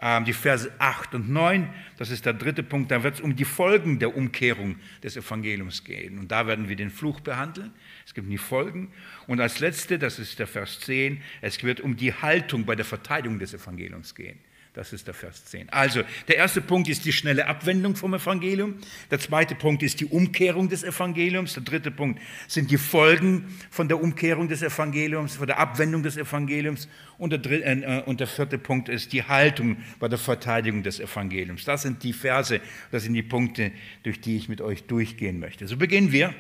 [0.02, 3.36] Ähm, die Verse 8 und 9, das ist der dritte Punkt, da wird es um
[3.36, 6.20] die Folgen der Umkehrung des Evangeliums gehen.
[6.20, 7.72] Und da werden wir den Fluch behandeln.
[8.06, 8.92] Es gibt die Folgen.
[9.28, 12.86] Und als letzte, das ist der Vers 10, es wird um die Haltung bei der
[12.86, 14.40] Verteidigung des Evangeliums gehen.
[14.74, 15.70] Das ist der Vers 10.
[15.70, 18.80] Also, der erste Punkt ist die schnelle Abwendung vom Evangelium.
[19.12, 21.54] Der zweite Punkt ist die Umkehrung des Evangeliums.
[21.54, 26.18] Der dritte Punkt sind die Folgen von der Umkehrung des Evangeliums, von der Abwendung des
[26.18, 26.88] Evangeliums.
[27.20, 31.00] Und der, dritte, äh, und der vierte Punkt ist die Haltung bei der Verteidigung des
[31.00, 31.66] Evangeliums.
[31.66, 32.60] Das sind die Verse,
[32.90, 35.68] das sind die Punkte, durch die ich mit euch durchgehen möchte.
[35.68, 36.34] So beginnen wir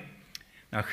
[0.72, 0.88] nach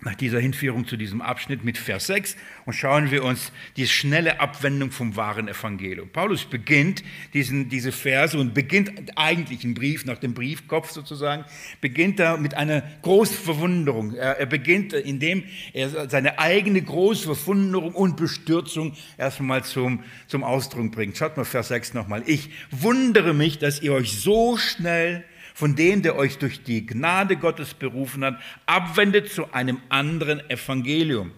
[0.00, 4.40] nach dieser Hinführung zu diesem Abschnitt mit Vers 6 und schauen wir uns die schnelle
[4.40, 6.10] Abwendung vom wahren Evangelium.
[6.10, 11.46] Paulus beginnt diesen, diese Verse und beginnt eigentlich einen Brief, nach dem Briefkopf sozusagen,
[11.80, 14.14] beginnt er mit einer großen Verwunderung.
[14.14, 20.92] Er, er beginnt, indem er seine eigene große Verwunderung und Bestürzung erstmal zum, zum Ausdruck
[20.92, 21.16] bringt.
[21.16, 22.22] Schaut mal Vers 6 nochmal.
[22.26, 25.24] Ich wundere mich, dass ihr euch so schnell
[25.56, 31.32] von dem, der euch durch die Gnade Gottes berufen hat, abwendet zu einem anderen Evangelium.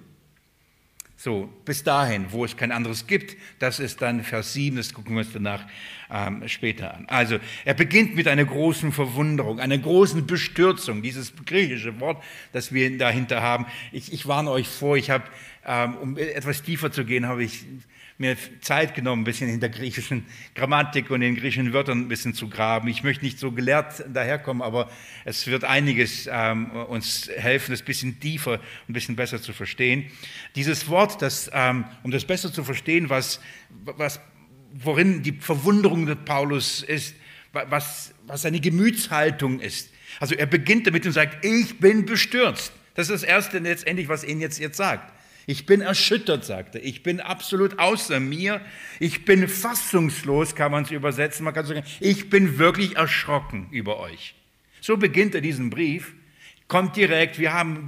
[1.16, 5.14] So, bis dahin, wo es kein anderes gibt, das ist dann Vers 7, das gucken
[5.14, 5.64] wir uns danach
[6.11, 7.07] ähm, später an.
[7.07, 12.20] Also, er beginnt mit einer großen Verwunderung, einer großen Bestürzung, dieses griechische Wort,
[12.52, 13.66] das wir dahinter haben.
[13.92, 15.24] Ich, ich warne euch vor, ich habe,
[15.64, 17.64] ähm, um etwas tiefer zu gehen, habe ich
[18.18, 20.26] mir Zeit genommen, ein bisschen in der griechischen
[20.57, 22.88] Grammatik und in den griechischen Wörtern ein bisschen zu graben.
[22.88, 24.90] Ich möchte nicht so gelehrt daherkommen, aber
[25.24, 30.11] es wird einiges ähm, uns helfen, das ein bisschen tiefer, ein bisschen besser zu verstehen.
[30.57, 33.40] Dieses Wort, das, ähm, um das besser zu verstehen, was,
[33.85, 34.20] was,
[34.72, 37.14] worin die Verwunderung des Paulus ist,
[37.52, 39.90] was, was seine Gemütshaltung ist.
[40.18, 42.72] Also er beginnt damit und sagt, ich bin bestürzt.
[42.94, 45.12] Das ist das Erste letztendlich, was er jetzt, jetzt sagt.
[45.48, 46.84] Ich bin erschüttert, sagt er.
[46.84, 48.61] Ich bin absolut außer mir.
[49.00, 51.42] Ich bin fassungslos, kann man es übersetzen.
[51.42, 54.34] Man kann sagen, ich bin wirklich erschrocken über euch.
[54.82, 56.12] So beginnt er diesen Brief
[56.68, 57.87] kommt direkt, wir haben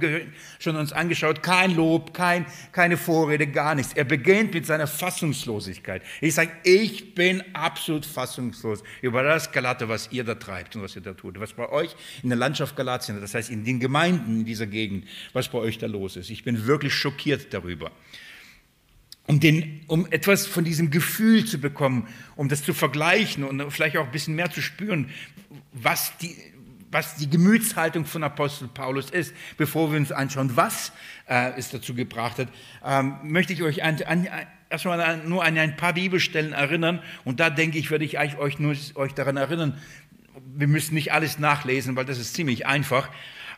[0.59, 3.93] schon uns angeschaut, kein Lob, kein, keine Vorrede, gar nichts.
[3.93, 6.01] Er beginnt mit seiner Fassungslosigkeit.
[6.19, 10.95] Ich sage, ich bin absolut fassungslos über das Galate, was ihr da treibt und was
[10.95, 11.39] ihr da tut.
[11.39, 15.05] Was bei euch in der Landschaft Galatien, das heißt in den Gemeinden in dieser Gegend,
[15.33, 16.31] was bei euch da los ist.
[16.31, 17.91] Ich bin wirklich schockiert darüber.
[19.27, 23.95] Um, den, um etwas von diesem Gefühl zu bekommen, um das zu vergleichen und vielleicht
[23.95, 25.11] auch ein bisschen mehr zu spüren,
[25.71, 26.35] was die,
[26.91, 30.91] was die Gemütshaltung von Apostel Paulus ist, bevor wir uns anschauen, was
[31.27, 32.49] äh, es dazu gebracht hat,
[32.85, 34.27] ähm, möchte ich euch an, an,
[34.69, 37.01] erstmal nur an ein paar Bibelstellen erinnern.
[37.23, 39.79] Und da denke ich, werde ich euch nur euch daran erinnern.
[40.53, 43.09] Wir müssen nicht alles nachlesen, weil das ist ziemlich einfach.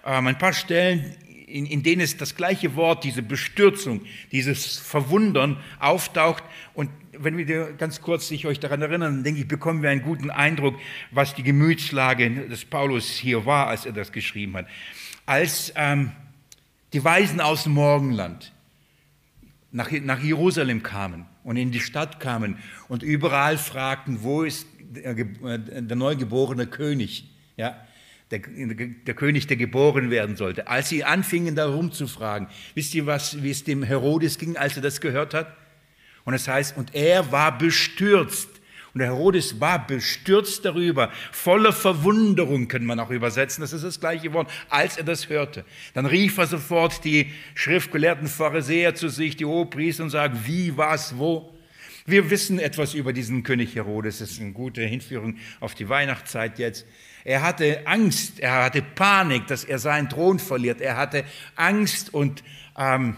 [0.05, 1.15] Ähm, ein paar Stellen,
[1.53, 7.73] in, in denen es das gleiche Wort, diese Bestürzung, dieses Verwundern auftaucht und wenn wir
[7.73, 10.75] ganz kurz sich euch daran erinnern, denke ich, bekommen wir einen guten Eindruck,
[11.11, 14.65] was die Gemütslage des Paulus hier war, als er das geschrieben hat.
[15.27, 16.11] Als ähm,
[16.91, 18.51] die Weisen aus dem Morgenland
[19.71, 25.13] nach, nach Jerusalem kamen und in die Stadt kamen und überall fragten, wo ist der,
[25.13, 27.29] der neugeborene König?
[27.57, 27.77] Ja,
[28.31, 30.67] der, der, König, der geboren werden sollte.
[30.67, 34.75] Als sie anfingen, darum zu fragen, wisst ihr, was, wie es dem Herodes ging, als
[34.75, 35.55] er das gehört hat?
[36.25, 38.49] Und es heißt, und er war bestürzt.
[38.93, 43.99] Und der Herodes war bestürzt darüber, voller Verwunderung, können man auch übersetzen, das ist das
[43.99, 45.65] gleiche Wort, als er das hörte.
[45.95, 51.17] Dann rief er sofort die schriftgelehrten Pharisäer zu sich, die Hohepriester, und sagt, wie, was,
[51.17, 51.51] wo.
[52.05, 56.59] Wir wissen etwas über diesen König Herodes, das ist eine gute Hinführung auf die Weihnachtszeit
[56.59, 56.85] jetzt.
[57.23, 60.81] Er hatte Angst, er hatte Panik, dass er seinen Thron verliert.
[60.81, 61.23] Er hatte
[61.55, 62.43] Angst und
[62.77, 63.15] ähm,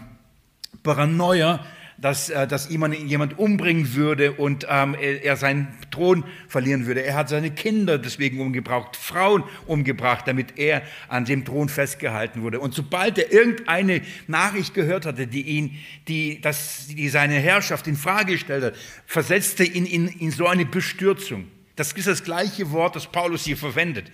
[0.82, 1.64] Paranoia,
[1.98, 7.02] dass, äh, dass ihn jemand umbringen würde und ähm, er seinen Thron verlieren würde.
[7.02, 12.60] Er hat seine Kinder deswegen umgebracht, Frauen umgebracht, damit er an dem Thron festgehalten wurde.
[12.60, 17.96] Und sobald er irgendeine Nachricht gehört hatte, die ihn, die, das, die seine Herrschaft in
[17.96, 18.74] Frage gestellt hat,
[19.06, 21.46] versetzte ihn in, in so eine Bestürzung.
[21.76, 24.10] Das ist das gleiche Wort, das Paulus hier verwendet.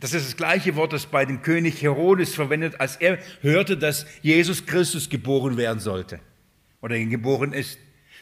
[0.00, 4.06] Das ist das gleiche Wort, das bei dem König Herodes verwendet, als er hörte, dass
[4.20, 6.20] Jesus Christus geboren werden sollte
[6.82, 7.78] oder geboren ist.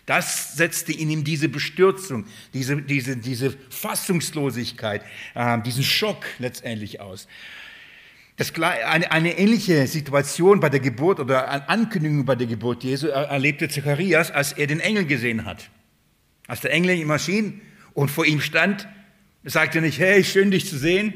[0.07, 5.03] Das setzte in ihm diese Bestürzung, diese, diese, diese Fassungslosigkeit,
[5.35, 7.27] äh, diesen Schock letztendlich aus.
[8.37, 13.07] Das, eine, eine, ähnliche Situation bei der Geburt oder eine Ankündigung bei der Geburt Jesu
[13.07, 15.71] erlebte Zacharias, als er den Engel gesehen hat.
[16.47, 17.61] Als der Engel ihm erschien
[17.95, 18.87] und vor ihm stand,
[19.45, 21.15] sagte nicht, hey, schön dich zu sehen,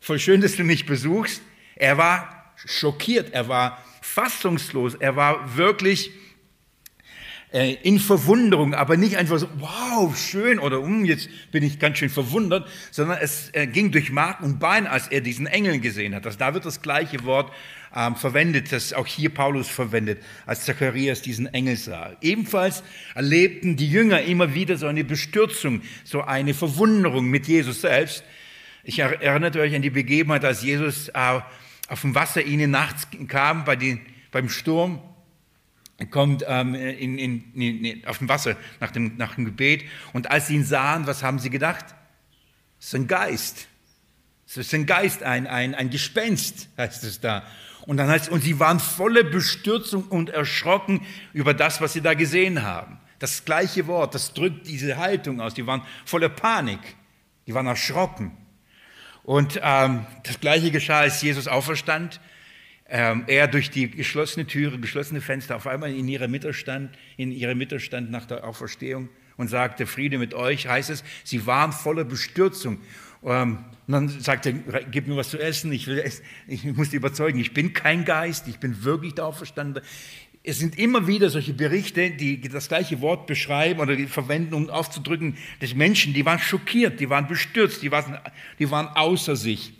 [0.00, 1.42] voll schön, dass du mich besuchst.
[1.76, 6.10] Er war schockiert, er war fassungslos, er war wirklich
[7.52, 11.98] äh, in Verwunderung, aber nicht einfach so, wow, schön oder um, jetzt bin ich ganz
[11.98, 16.14] schön verwundert, sondern es äh, ging durch Mark und Bein, als er diesen Engel gesehen
[16.14, 16.24] hat.
[16.40, 17.52] Da wird das gleiche Wort
[17.94, 22.16] ähm, verwendet, das auch hier Paulus verwendet, als Zacharias diesen Engel sah.
[22.20, 22.82] Ebenfalls
[23.14, 28.24] erlebten die Jünger immer wieder so eine Bestürzung, so eine Verwunderung mit Jesus selbst.
[28.84, 31.40] Ich erinnere euch an die Begebenheit, als Jesus äh,
[31.88, 34.00] auf dem Wasser ihnen nachts kam bei den,
[34.30, 35.00] beim Sturm
[36.10, 39.84] kommt ähm, in, in, in, auf dem Wasser nach dem, nach dem Gebet.
[40.12, 41.84] Und als sie ihn sahen, was haben sie gedacht?
[42.80, 43.68] Es ist ein Geist.
[44.46, 47.44] Es ist ein Geist, ein, ein, ein Gespenst, heißt es da.
[47.86, 52.14] Und dann heißt und sie waren voller Bestürzung und erschrocken über das, was sie da
[52.14, 52.98] gesehen haben.
[53.18, 55.54] Das gleiche Wort, das drückt diese Haltung aus.
[55.54, 56.80] Die waren voller Panik.
[57.46, 58.36] Die waren erschrocken.
[59.24, 62.20] Und ähm, das gleiche geschah, als Jesus auferstand
[62.88, 67.32] ähm, er durch die geschlossene Türe, geschlossene Fenster auf einmal in ihrer Mitte stand, in
[67.32, 71.72] ihrer Mitte stand nach der Auferstehung und sagte, Friede mit euch, heißt es, sie waren
[71.72, 72.80] voller Bestürzung.
[73.24, 76.24] Ähm, und dann sagte er, gib mir was zu essen, ich, will essen.
[76.46, 79.82] ich muss dich überzeugen, ich bin kein Geist, ich bin wirklich da auferstanden.
[80.44, 85.36] Es sind immer wieder solche Berichte, die das gleiche Wort beschreiben oder verwenden, um aufzudrücken,
[85.60, 88.18] dass Menschen, die waren schockiert, die waren bestürzt, die waren,
[88.58, 89.72] die waren außer sich.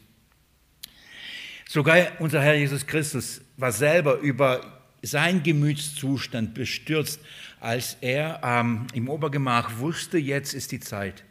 [1.68, 7.20] Sogar unser Herr Jesus Christus war selber über seinen Gemütszustand bestürzt,
[7.60, 11.24] als er ähm, im Obergemach wusste, jetzt ist die Zeit.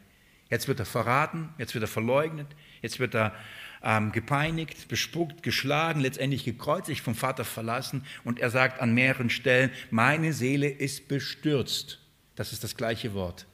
[0.50, 2.48] Jetzt wird er verraten, jetzt wird er verleugnet,
[2.82, 3.34] jetzt wird er
[3.82, 8.04] ähm, gepeinigt, bespuckt, geschlagen, letztendlich gekreuzigt, vom Vater verlassen.
[8.24, 11.98] Und er sagt an mehreren Stellen, meine Seele ist bestürzt.
[12.36, 13.46] Das ist das gleiche Wort.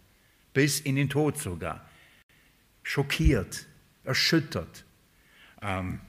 [0.52, 1.86] Bis in den Tod sogar.
[2.82, 3.66] Schockiert,
[4.04, 4.84] erschüttert.
[5.62, 6.00] Ähm,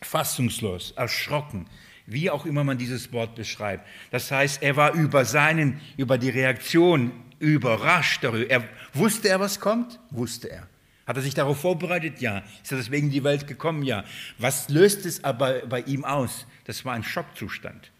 [0.00, 1.66] fassungslos, erschrocken,
[2.06, 3.86] wie auch immer man dieses Wort beschreibt.
[4.10, 8.50] Das heißt, er war über seinen, über die Reaktion überrascht darüber.
[8.50, 9.98] Er, wusste er, was kommt?
[10.10, 10.68] Wusste er.
[11.06, 12.20] Hat er sich darauf vorbereitet?
[12.20, 12.42] Ja.
[12.62, 13.82] Ist er deswegen in die Welt gekommen?
[13.82, 14.04] Ja.
[14.38, 16.46] Was löst es aber bei ihm aus?
[16.64, 17.90] Das war ein Schockzustand.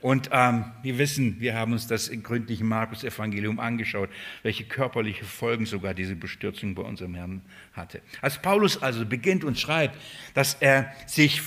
[0.00, 4.10] Und ähm, wir wissen, wir haben uns das in gründlichen Markus-Evangelium angeschaut,
[4.42, 8.02] welche körperliche Folgen sogar diese Bestürzung bei unserem Herrn hatte.
[8.20, 9.96] Als Paulus also beginnt und schreibt,
[10.34, 11.40] dass er sich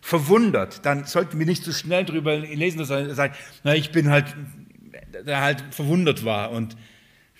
[0.00, 3.90] verwundert, dann sollten wir nicht zu so schnell drüber lesen, dass er sagt, na, ich
[3.90, 4.36] bin halt,
[5.26, 6.76] der halt verwundert war und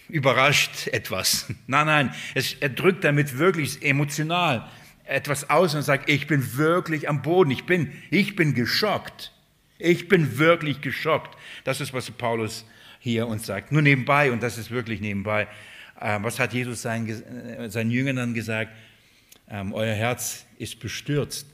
[0.09, 1.47] überrascht etwas.
[1.67, 4.69] Nein, nein, es, er drückt damit wirklich emotional
[5.05, 9.33] etwas aus und sagt, ich bin wirklich am Boden, ich bin, ich bin geschockt.
[9.79, 11.37] Ich bin wirklich geschockt.
[11.65, 12.65] Das ist, was Paulus
[13.01, 13.71] hier uns sagt.
[13.73, 15.47] Nur nebenbei, und das ist wirklich nebenbei,
[16.01, 18.73] äh, was hat Jesus seinen, äh, seinen Jüngern dann gesagt?
[19.49, 21.47] Ähm, euer Herz ist bestürzt.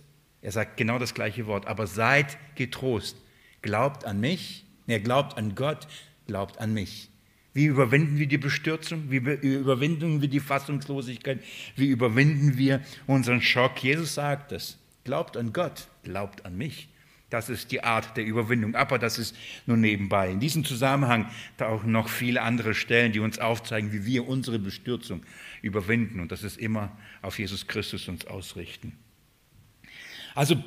[0.42, 3.16] Er sagt genau das gleiche Wort, aber seid getrost.
[3.62, 5.86] Glaubt an mich, er glaubt an Gott,
[6.26, 7.10] glaubt an mich.
[7.52, 9.10] Wie überwinden wir die Bestürzung?
[9.10, 11.42] Wie überwinden wir die Fassungslosigkeit?
[11.74, 13.82] Wie überwinden wir unseren Schock?
[13.82, 14.78] Jesus sagt es.
[15.04, 16.88] Glaubt an Gott, glaubt an mich.
[17.28, 18.74] Das ist die Art der Überwindung.
[18.74, 19.36] Aber das ist
[19.66, 20.30] nur nebenbei.
[20.30, 25.22] In diesem Zusammenhang auch noch viele andere Stellen, die uns aufzeigen, wie wir unsere Bestürzung
[25.62, 26.20] überwinden.
[26.20, 28.92] Und das ist immer auf Jesus Christus uns ausrichten.
[30.34, 30.62] Also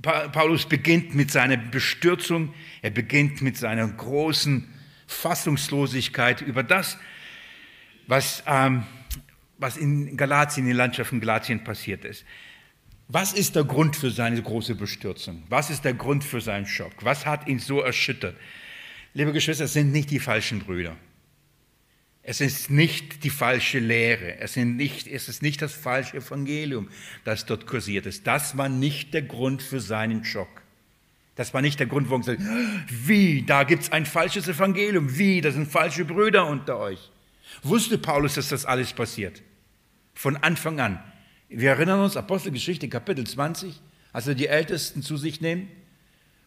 [0.00, 4.66] Paulus beginnt mit seiner Bestürzung, er beginnt mit seiner großen
[5.12, 6.98] Fassungslosigkeit über das,
[8.06, 8.84] was, ähm,
[9.58, 12.24] was in Galatien, in den Landschaften Galatien passiert ist.
[13.08, 15.42] Was ist der Grund für seine große Bestürzung?
[15.48, 16.92] Was ist der Grund für seinen Schock?
[17.02, 18.36] Was hat ihn so erschüttert?
[19.14, 20.96] Liebe Geschwister, es sind nicht die falschen Brüder.
[22.22, 24.38] Es ist nicht die falsche Lehre.
[24.38, 26.88] Es, nicht, es ist nicht das falsche Evangelium,
[27.24, 28.26] das dort kursiert ist.
[28.26, 30.61] Das war nicht der Grund für seinen Schock.
[31.34, 32.42] Das war nicht der Grund, warum sagt,
[32.88, 35.16] wie, da gibt es ein falsches Evangelium.
[35.16, 37.10] Wie, da sind falsche Brüder unter euch.
[37.62, 39.42] Wusste Paulus, dass das alles passiert?
[40.14, 41.02] Von Anfang an.
[41.48, 43.80] Wir erinnern uns, Apostelgeschichte Kapitel 20,
[44.12, 45.68] als er die Ältesten zu sich nimmt,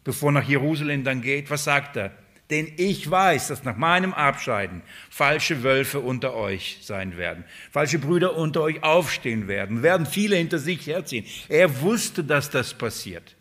[0.04, 2.12] bevor er nach Jerusalem dann geht, was sagt er?
[2.50, 8.36] Denn ich weiß, dass nach meinem Abscheiden falsche Wölfe unter euch sein werden, falsche Brüder
[8.36, 11.24] unter euch aufstehen werden, werden viele hinter sich herziehen.
[11.48, 13.34] Er wusste, dass das passiert.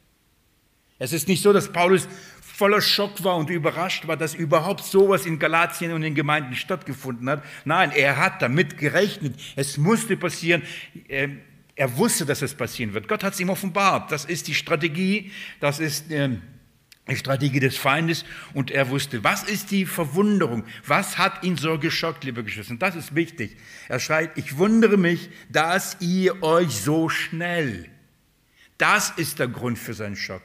[0.98, 2.08] Es ist nicht so, dass Paulus
[2.42, 7.30] voller Schock war und überrascht war, dass überhaupt sowas in Galatien und in Gemeinden stattgefunden
[7.30, 7.44] hat.
[7.66, 9.36] Nein, er hat damit gerechnet.
[9.58, 10.64] Es musste passieren.
[11.10, 11.42] Ähm,
[11.76, 13.10] er wusste, dass es passieren wird.
[13.10, 14.10] Gott hat es ihm offenbart.
[14.10, 16.30] Das ist die Strategie, das ist äh,
[17.10, 20.64] die Strategie des Feindes und er wusste, was ist die Verwunderung?
[20.88, 22.76] Was hat ihn so geschockt, liebe Geschwister?
[22.78, 23.58] Das ist wichtig.
[23.90, 27.90] Er schreit, ich wundere mich, dass ihr euch so schnell.
[28.78, 30.42] Das ist der Grund für seinen Schock.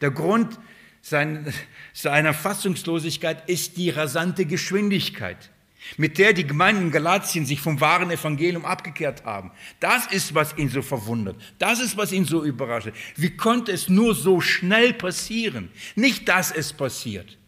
[0.00, 0.58] Der Grund
[1.00, 5.50] seiner Fassungslosigkeit ist die rasante Geschwindigkeit
[5.96, 9.52] mit der die Gemeinden in Galatien sich vom wahren Evangelium abgekehrt haben.
[9.80, 11.36] Das ist, was ihn so verwundert.
[11.58, 12.90] Das ist, was ihn so überrascht.
[13.16, 15.70] Wie konnte es nur so schnell passieren?
[15.94, 17.38] Nicht, dass es passiert,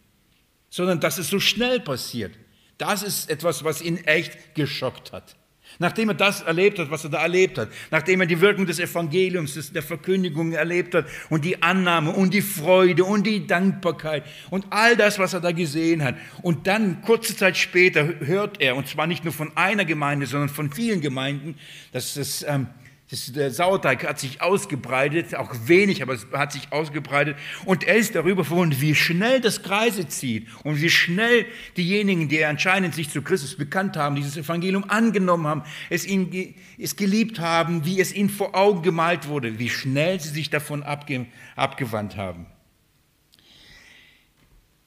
[0.69, 2.33] sondern dass es so schnell passiert.
[2.77, 5.35] Das ist etwas, was ihn echt geschockt hat.
[5.81, 8.79] Nachdem er das erlebt hat, was er da erlebt hat, nachdem er die Wirkung des
[8.79, 14.67] Evangeliums, der Verkündigung erlebt hat und die Annahme und die Freude und die Dankbarkeit und
[14.69, 16.15] all das, was er da gesehen hat.
[16.43, 20.49] Und dann, kurze Zeit später, hört er, und zwar nicht nur von einer Gemeinde, sondern
[20.49, 21.55] von vielen Gemeinden,
[21.93, 22.67] dass es ähm,
[23.11, 27.35] das, der Sauerteig hat sich ausgebreitet, auch wenig, aber es hat sich ausgebreitet.
[27.65, 31.45] Und er ist darüber verwundert, wie schnell das Kreise zieht und wie schnell
[31.75, 36.95] diejenigen, die anscheinend sich zu Christus bekannt haben, dieses Evangelium angenommen haben, es, ihn, es
[36.95, 41.25] geliebt haben, wie es ihnen vor Augen gemalt wurde, wie schnell sie sich davon abge,
[41.57, 42.45] abgewandt haben.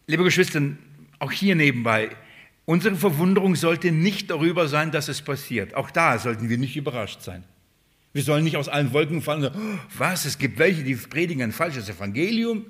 [0.06, 0.62] Liebe Geschwister,
[1.18, 2.08] auch hier nebenbei,
[2.64, 5.74] unsere Verwunderung sollte nicht darüber sein, dass es passiert.
[5.74, 7.44] Auch da sollten wir nicht überrascht sein.
[8.14, 9.50] Wir sollen nicht aus allen Wolken fallen
[9.98, 12.64] was, es gibt welche, die predigen ein falsches Evangelium.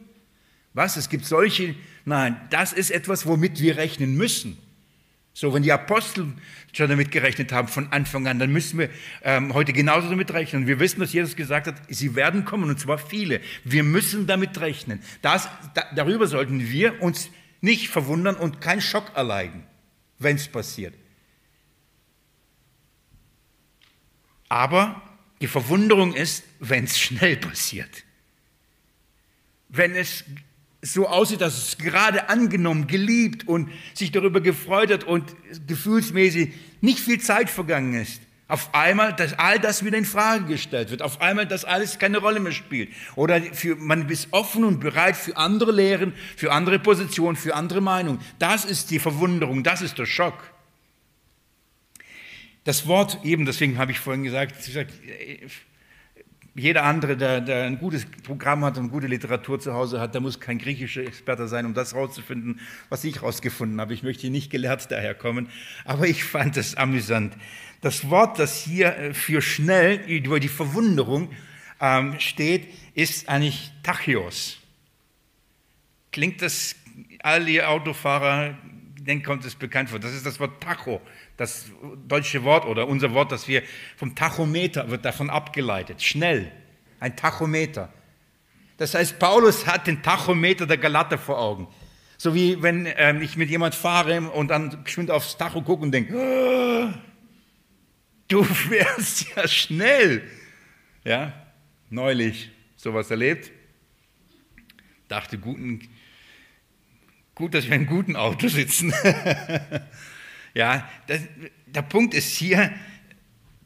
[0.73, 1.77] Was, es gibt solche.
[2.07, 4.57] Nein, das ist etwas, womit wir rechnen müssen.
[5.35, 6.33] So, wenn die Apostel
[6.73, 8.89] schon damit gerechnet haben von Anfang an, dann müssen wir
[9.23, 10.67] ähm, heute genauso damit rechnen.
[10.67, 13.41] Wir wissen, dass Jesus gesagt hat, sie werden kommen, und zwar viele.
[13.65, 15.01] Wir müssen damit rechnen.
[15.21, 17.29] Das, da, darüber sollten wir uns
[17.61, 19.65] nicht verwundern und keinen Schock erleiden,
[20.19, 20.95] wenn es passiert.
[24.49, 25.03] Aber
[25.41, 28.05] die Verwunderung ist, wenn es schnell passiert.
[29.69, 30.25] Wenn es
[30.83, 35.35] so aussieht, dass es gerade angenommen, geliebt und sich darüber gefreut hat und
[35.67, 38.21] gefühlsmäßig nicht viel Zeit vergangen ist.
[38.47, 41.01] Auf einmal, dass all das wieder in Frage gestellt wird.
[41.01, 42.91] Auf einmal, dass alles keine Rolle mehr spielt.
[43.17, 47.81] Oder für, man ist offen und bereit für andere Lehren, für andere Positionen, für andere
[47.81, 48.21] Meinungen.
[48.39, 50.54] Das ist die Verwunderung, das ist der Schock.
[52.65, 54.55] Das Wort eben, deswegen habe ich vorhin gesagt,
[56.55, 60.21] jeder andere, der, der, ein gutes Programm hat und gute Literatur zu Hause hat, der
[60.21, 63.93] muss kein griechischer Experte sein, um das herauszufinden, was ich herausgefunden habe.
[63.93, 65.49] Ich möchte hier nicht gelehrt daherkommen,
[65.85, 67.35] aber ich fand es amüsant.
[67.81, 71.31] Das Wort, das hier äh, für schnell über die Verwunderung
[71.81, 74.59] ähm, steht, ist eigentlich Tachios.
[76.13, 76.77] Klingt das,
[77.19, 78.57] alle Autofahrer,
[79.05, 79.99] denen kommt es bekannt vor.
[79.99, 81.01] Das ist das Wort Tacho
[81.37, 81.67] das
[82.07, 83.63] deutsche Wort oder unser Wort, das wir
[83.97, 86.03] vom Tachometer wird davon abgeleitet.
[86.03, 86.51] Schnell,
[87.01, 87.93] ein Tachometer.
[88.77, 91.69] Das heißt, Paulus hat den Tachometer der Galater vor Augen.
[92.17, 95.93] So wie wenn ähm, ich mit jemand fahre und dann geschwind aufs Tacho gucke und
[95.93, 96.93] denke, oh,
[98.29, 100.23] du fährst ja schnell.
[101.05, 101.33] Ja,
[101.91, 103.51] neulich sowas erlebt.
[105.09, 105.89] Dachte, guten,
[107.35, 108.93] gut, dass wir in einem guten Auto sitzen.
[110.55, 111.21] Ja, das,
[111.67, 112.73] der Punkt ist hier,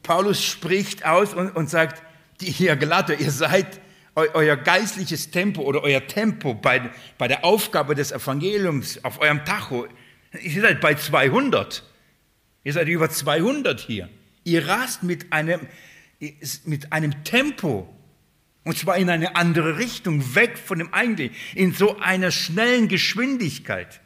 [0.01, 2.01] Paulus spricht aus und, und sagt,
[2.41, 3.79] die hier Galater, ihr seid
[4.15, 9.45] eu, euer geistliches Tempo oder euer Tempo bei, bei der Aufgabe des Evangeliums auf eurem
[9.45, 9.87] Tacho,
[10.41, 11.83] ihr seid bei 200.
[12.63, 14.09] Ihr seid über 200 hier.
[14.43, 15.67] Ihr rast mit einem,
[16.65, 17.87] mit einem Tempo,
[18.69, 23.99] und zwar in eine andere Richtung, weg von dem eigentlichen, in so einer schnellen Geschwindigkeit.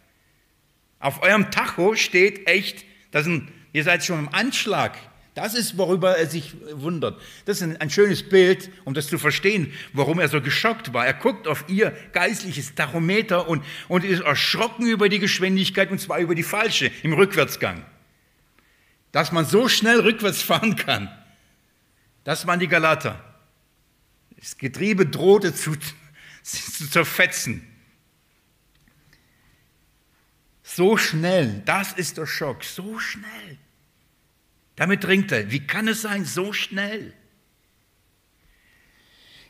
[0.99, 4.97] Auf eurem Tacho steht echt, das ein, ihr seid schon im Anschlag.
[5.33, 7.19] Das ist, worüber er sich wundert.
[7.43, 11.05] Das ist ein, ein, schönes Bild, um das zu verstehen, warum er so geschockt war.
[11.05, 16.19] Er guckt auf ihr geistliches Tachometer und, und ist erschrocken über die Geschwindigkeit, und zwar
[16.19, 17.83] über die falsche, im Rückwärtsgang.
[19.11, 21.09] Dass man so schnell rückwärts fahren kann,
[22.23, 23.32] das waren die Galater.
[24.43, 25.71] Das Getriebe drohte zu,
[26.43, 27.65] zu zerfetzen.
[30.63, 33.57] So schnell, das ist der Schock, so schnell.
[34.75, 35.49] Damit ringt er.
[35.49, 37.13] Wie kann es sein, so schnell?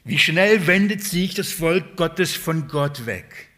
[0.04, 3.50] Wie schnell wendet sich das Volk Gottes von Gott weg?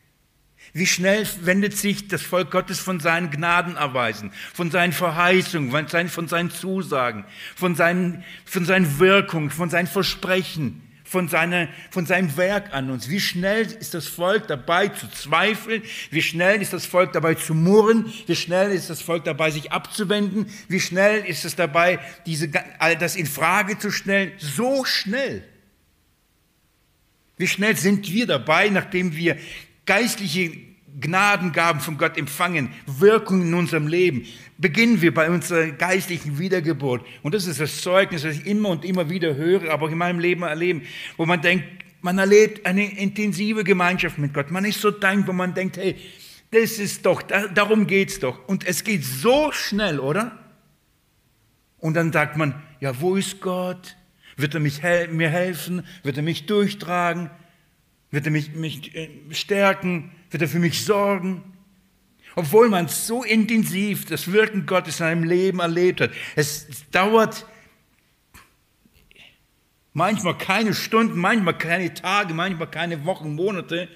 [0.72, 5.72] Wie schnell wendet sich das Volk Gottes von seinen Gnadenerweisen, von seinen Verheißungen,
[6.10, 12.36] von seinen, Zusagen, von seinen, von seinen Wirkungen, von seinen Versprechen von, seiner, von seinem
[12.36, 13.10] Werk an uns.
[13.10, 15.84] Wie schnell ist das Volk dabei zu zweifeln?
[16.10, 18.12] Wie schnell ist das Volk dabei zu murren?
[18.26, 20.48] Wie schnell ist das Volk dabei, sich abzuwenden?
[20.68, 22.50] Wie schnell ist es dabei, diese,
[22.80, 24.32] all das in Frage zu stellen?
[24.40, 25.44] So schnell.
[27.38, 29.38] Wie schnell sind wir dabei, nachdem wir
[29.86, 30.58] geistliche
[31.00, 34.26] Gnadengaben von Gott empfangen, Wirkung in unserem Leben,
[34.58, 37.06] beginnen wir bei unserer geistlichen Wiedergeburt.
[37.22, 39.98] Und das ist das Zeugnis, das ich immer und immer wieder höre, aber auch in
[39.98, 40.82] meinem Leben erlebe,
[41.18, 41.66] wo man denkt,
[42.02, 44.52] man erlebt eine intensive Gemeinschaft mit Gott.
[44.52, 45.96] Man ist so dankbar, man denkt, hey,
[46.52, 48.48] das ist doch, darum geht es doch.
[48.48, 50.38] Und es geht so schnell, oder?
[51.80, 53.98] Und dann sagt man, ja, wo ist Gott?
[54.38, 54.82] Wird er mich,
[55.12, 55.86] mir helfen?
[56.04, 57.30] Wird er mich durchtragen?
[58.12, 60.12] Wird er mich, mich äh, stärken?
[60.32, 61.44] Wird er für mich sorgen?
[62.36, 66.12] Obwohl man so intensiv das Wirken Gottes in seinem Leben erlebt hat.
[66.36, 67.46] Es dauert
[69.94, 73.88] manchmal keine Stunden, manchmal keine Tage, manchmal keine Wochen, Monate,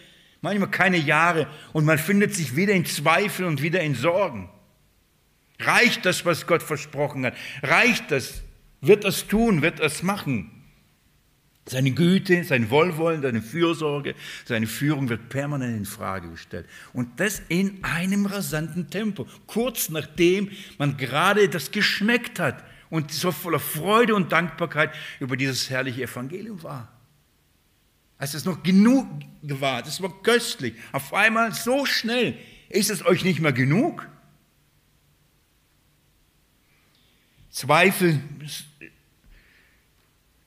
[0.41, 4.49] manchmal keine Jahre und man findet sich wieder in Zweifel und wieder in Sorgen.
[5.59, 7.35] Reicht das, was Gott versprochen hat?
[7.61, 8.41] Reicht das?
[8.79, 9.61] Wird das tun?
[9.61, 10.58] Wird das machen?
[11.69, 14.15] Seine Güte, sein Wohlwollen, seine Fürsorge,
[14.45, 16.67] seine Führung wird permanent in Frage gestellt.
[16.93, 19.27] Und das in einem rasanten Tempo.
[19.45, 20.49] Kurz nachdem
[20.79, 26.63] man gerade das geschmeckt hat und so voller Freude und Dankbarkeit über dieses herrliche Evangelium
[26.63, 26.91] war.
[28.17, 29.07] Als es noch genug
[29.43, 30.73] war, das war köstlich.
[30.91, 32.35] Auf einmal so schnell
[32.69, 34.09] ist es euch nicht mehr genug.
[37.51, 38.19] Zweifel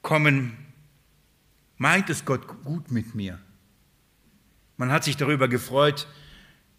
[0.02, 0.61] kommen
[1.82, 3.40] Meint es Gott gut mit mir?
[4.76, 6.06] Man hat sich darüber gefreut,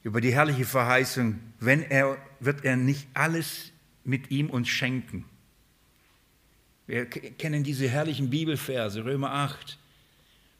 [0.02, 3.74] über die herrliche Verheißung, wenn er, wird er nicht alles
[4.06, 5.26] mit ihm uns schenken.
[6.88, 9.78] Wir kennen diese herrlichen Bibelverse, Römer 8.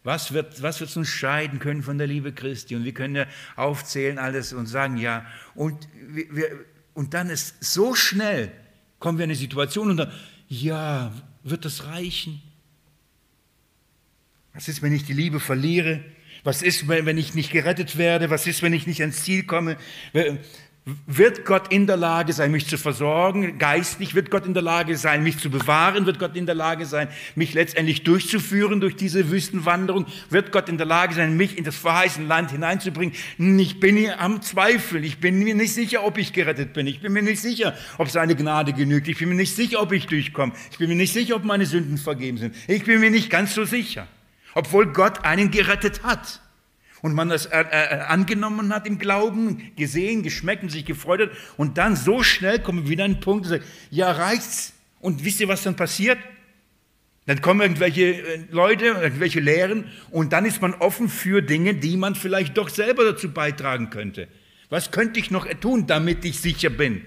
[0.04, 2.76] Was wird, was wird uns scheiden können von der Liebe Christi?
[2.76, 5.26] Und wir können ja aufzählen alles und sagen, ja.
[5.56, 8.52] Und, wir, und dann ist so schnell,
[9.00, 10.12] kommen wir in eine Situation und dann,
[10.50, 11.14] ja,
[11.44, 12.42] wird das reichen?
[14.54, 16.02] Was ist, wenn ich die Liebe verliere?
[16.44, 18.30] Was ist, wenn ich nicht gerettet werde?
[18.30, 19.78] Was ist, wenn ich nicht ans Ziel komme?
[21.08, 23.58] Wird Gott in der Lage sein, mich zu versorgen?
[23.58, 26.06] Geistlich wird Gott in der Lage sein, mich zu bewahren?
[26.06, 30.06] Wird Gott in der Lage sein, mich letztendlich durchzuführen durch diese Wüstenwanderung?
[30.30, 33.16] Wird Gott in der Lage sein, mich in das verheißene Land hineinzubringen?
[33.38, 35.06] Ich bin hier am Zweifel.
[35.06, 36.86] Ich bin mir nicht sicher, ob ich gerettet bin.
[36.86, 39.08] Ich bin mir nicht sicher, ob seine Gnade genügt.
[39.08, 40.52] Ich bin mir nicht sicher, ob ich durchkomme.
[40.70, 42.56] Ich bin mir nicht sicher, ob meine Sünden vergeben sind.
[42.68, 44.08] Ich bin mir nicht ganz so sicher
[44.54, 46.42] obwohl Gott einen gerettet hat.
[47.02, 51.32] Und man das äh, äh, angenommen hat im Glauben, gesehen, geschmeckt und sich gefreut hat.
[51.58, 54.74] Und dann so schnell kommen wieder den Punkt und sagen, ja, reicht's.
[55.02, 56.18] Und wisst ihr, was dann passiert?
[57.26, 61.96] Dann kommen irgendwelche äh, Leute, irgendwelche Lehren und dann ist man offen für Dinge, die
[61.98, 64.28] man vielleicht doch selber dazu beitragen könnte.
[64.70, 67.02] Was könnte ich noch tun, damit ich sicher bin?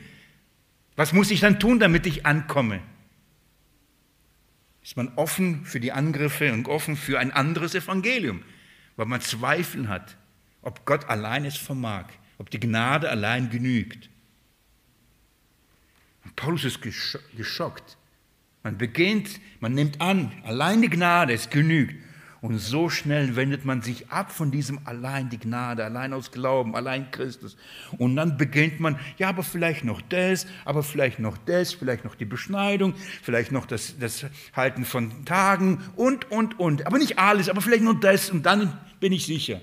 [0.95, 2.81] Was muss ich dann tun, damit ich ankomme?
[4.87, 8.45] Ist man offen für die Angriffe und offen für ein anderes Evangelium,
[8.95, 10.17] weil man Zweifel hat,
[10.63, 12.05] ob Gott allein es vermag,
[12.39, 14.09] ob die Gnade allein genügt.
[16.25, 16.81] Und Paulus ist
[17.37, 17.97] geschockt.
[18.63, 22.01] Man beginnt, man nimmt an, allein die Gnade, es genügt.
[22.41, 26.77] Und so schnell wendet man sich ab von diesem allein die Gnade, allein aus Glauben,
[26.77, 27.57] allein Christus.
[27.99, 32.15] Und dann beginnt man, ja, aber vielleicht noch das, aber vielleicht noch das, vielleicht noch
[32.15, 36.87] die Beschneidung, vielleicht noch das, das Halten von Tagen und, und, und.
[36.87, 39.61] Aber nicht alles, aber vielleicht nur das und dann bin ich sicher.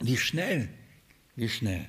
[0.00, 0.68] Wie schnell,
[1.36, 1.86] wie schnell.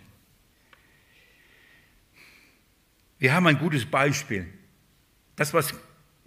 [3.18, 4.48] Wir haben ein gutes Beispiel.
[5.36, 5.74] Das, was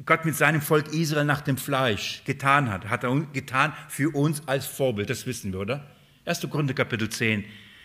[0.04, 4.42] Gott mit seinem Volk Israel nach dem Fleisch getan hat, hat er getan für uns
[4.46, 5.08] als Vorbild.
[5.08, 5.86] Das wissen wir, oder?
[6.24, 6.48] 1.
[6.50, 7.44] Korinther Kapitel 10.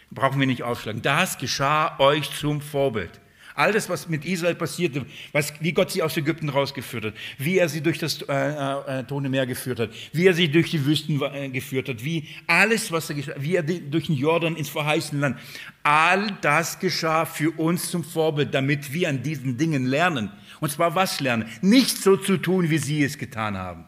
[0.10, 1.04] Brauchen wir nicht aufschlagen.
[1.04, 3.22] Das geschah euch zum Vorbild.
[3.54, 7.58] All das, was mit Israel passierte, was, wie Gott sie aus Ägypten rausgeführt hat, wie
[7.58, 10.86] er sie durch das äh, äh, Tone Meer geführt hat, wie er sie durch die
[10.86, 15.20] Wüsten äh, geführt hat, wie alles, was er wie er durch den Jordan ins verheißene
[15.20, 15.38] Land,
[15.84, 20.32] all das geschah für uns zum Vorbild, damit wir an diesen Dingen lernen.
[20.60, 21.50] Und zwar was lernen?
[21.62, 23.86] Nicht so zu tun, wie sie es getan haben.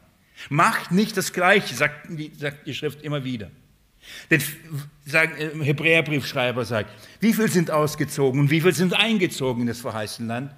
[0.49, 2.07] Macht nicht das Gleiche, sagt,
[2.37, 3.51] sagt die Schrift immer wieder.
[4.29, 4.39] Der
[5.13, 10.27] äh, Hebräerbriefschreiber sagt, wie viel sind ausgezogen und wie viel sind eingezogen in das verheißene
[10.27, 10.55] Land?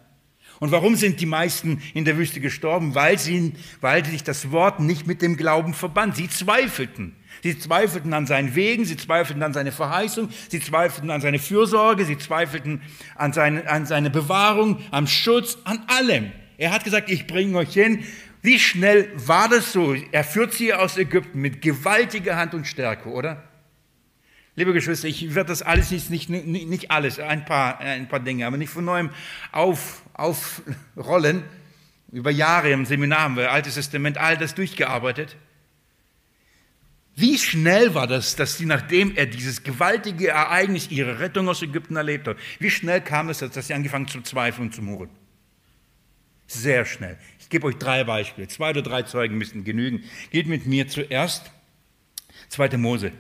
[0.60, 2.96] Und warum sind die meisten in der Wüste gestorben?
[2.96, 6.16] Weil, sie, weil sich das Wort nicht mit dem Glauben verband.
[6.16, 7.16] Sie zweifelten.
[7.44, 12.06] Sie zweifelten an seinen Wegen, sie zweifelten an seine Verheißung, sie zweifelten an seine Fürsorge,
[12.06, 12.82] sie zweifelten
[13.16, 16.32] an seine, an seine Bewahrung, am Schutz, an allem.
[16.58, 18.06] Er hat gesagt, ich bringe euch hin.
[18.42, 19.94] Wie schnell war das so?
[19.94, 23.44] Er führt sie aus Ägypten mit gewaltiger Hand und Stärke, oder?
[24.56, 28.48] Liebe Geschwister, ich werde das alles nicht, nicht, nicht alles, ein paar, ein paar Dinge,
[28.48, 29.10] aber nicht von neuem
[29.52, 31.44] auf, aufrollen.
[32.10, 35.36] Über Jahre im Seminar haben wir Altes Testament all das durchgearbeitet.
[37.16, 41.96] Wie schnell war das, dass sie, nachdem er dieses gewaltige Ereignis, ihre Rettung aus Ägypten
[41.96, 45.10] erlebt hat, wie schnell kam es, dass sie angefangen zu zweifeln und zu murren?
[46.48, 47.18] Sehr schnell.
[47.40, 48.48] Ich gebe euch drei Beispiele.
[48.48, 50.04] Zwei oder drei Zeugen müssen genügen.
[50.32, 51.52] Geht mit mir zuerst
[52.50, 52.78] 2.
[52.78, 53.12] Mose.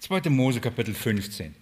[0.00, 0.28] 2.
[0.30, 1.54] Mose Kapitel 15.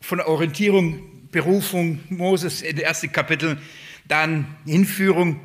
[0.00, 3.58] Von der Orientierung Berufung Moses in den ersten Kapitel,
[4.08, 5.38] dann Hinführung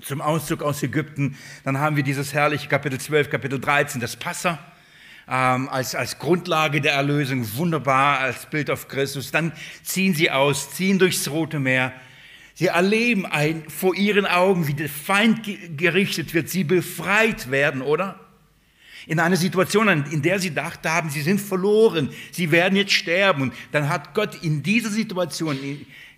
[0.00, 4.58] zum Auszug aus Ägypten, dann haben wir dieses herrliche Kapitel 12, Kapitel 13, das Passa.
[5.28, 9.30] Ähm, als, als Grundlage der Erlösung, wunderbar als Bild auf Christus.
[9.30, 9.52] Dann
[9.84, 11.92] ziehen sie aus, ziehen durchs Rote Meer.
[12.54, 18.18] Sie erleben ein, vor ihren Augen, wie der Feind gerichtet wird, sie befreit werden, oder?
[19.06, 23.42] In einer Situation, in der sie dachte haben, sie sind verloren, sie werden jetzt sterben.
[23.42, 25.58] Und dann hat Gott in dieser Situation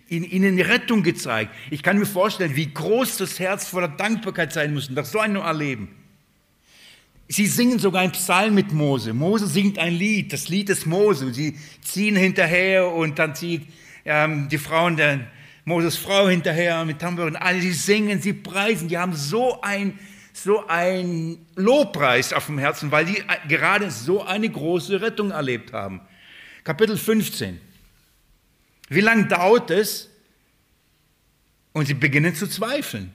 [0.09, 1.51] ihnen Rettung gezeigt.
[1.71, 5.37] Ich kann mir vorstellen, wie groß das Herz voller Dankbarkeit sein muss, nach so einem
[5.37, 5.89] Erleben.
[7.27, 9.11] Sie singen sogar einen Psalm mit Mose.
[9.13, 11.33] Mose singt ein Lied, das Lied des Mose.
[11.33, 13.63] Sie ziehen hinterher und dann zieht
[14.05, 15.25] ähm, die Frauen der
[15.63, 17.35] Moses Frau hinterher mit Tambourin.
[17.35, 19.97] Alle, sie singen, sie preisen, die haben so ein
[20.35, 26.01] so ein Lobpreis auf dem Herzen, weil die gerade so eine große Rettung erlebt haben.
[26.65, 27.61] Kapitel 15.
[28.89, 30.09] Wie lange dauert es?
[31.71, 33.13] Und sie beginnen zu zweifeln.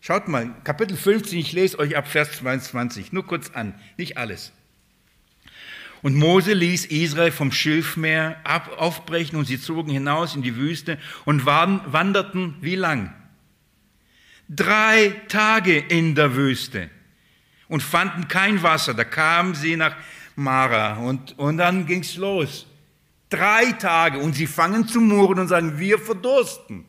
[0.00, 4.52] Schaut mal, Kapitel 15, ich lese euch ab Vers 22, nur kurz an, nicht alles.
[6.00, 8.36] Und Mose ließ Israel vom Schilfmeer
[8.76, 13.14] aufbrechen und sie zogen hinaus in die Wüste und wanderten wie lang?
[14.54, 16.90] Drei Tage in der Wüste
[17.68, 18.94] und fanden kein Wasser.
[18.94, 19.96] Da kamen sie nach
[20.36, 22.66] Mara und, und dann ging's los.
[23.30, 26.84] Drei Tage und sie fangen zu murren und sagen, wir verdursten.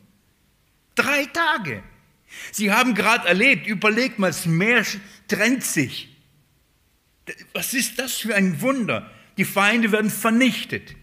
[0.95, 1.84] Drei Tage.
[2.51, 4.84] Sie haben gerade erlebt, überlegt mal, das Meer
[5.28, 6.09] trennt sich.
[7.53, 9.09] Was ist das für ein Wunder?
[9.38, 10.95] Die Feinde werden vernichtet.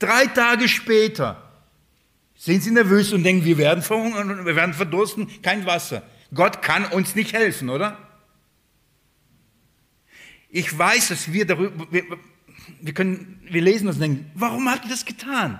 [0.00, 1.43] Drei Tage später
[2.44, 6.02] sind sie Wüste und denken, wir werden verhungern, wir werden verdursten, kein Wasser.
[6.34, 7.96] Gott kann uns nicht helfen, oder?
[10.50, 12.04] Ich weiß, dass wir darüber, wir,
[12.82, 15.58] wir, können, wir lesen das und denken, warum hat er das getan?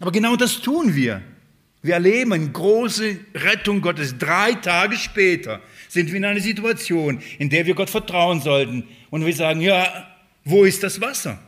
[0.00, 1.22] Aber genau das tun wir.
[1.80, 4.18] Wir erleben eine große Rettung Gottes.
[4.18, 8.88] Drei Tage später sind wir in einer Situation, in der wir Gott vertrauen sollten.
[9.10, 10.10] Und wir sagen, ja,
[10.44, 11.38] wo ist das Wasser?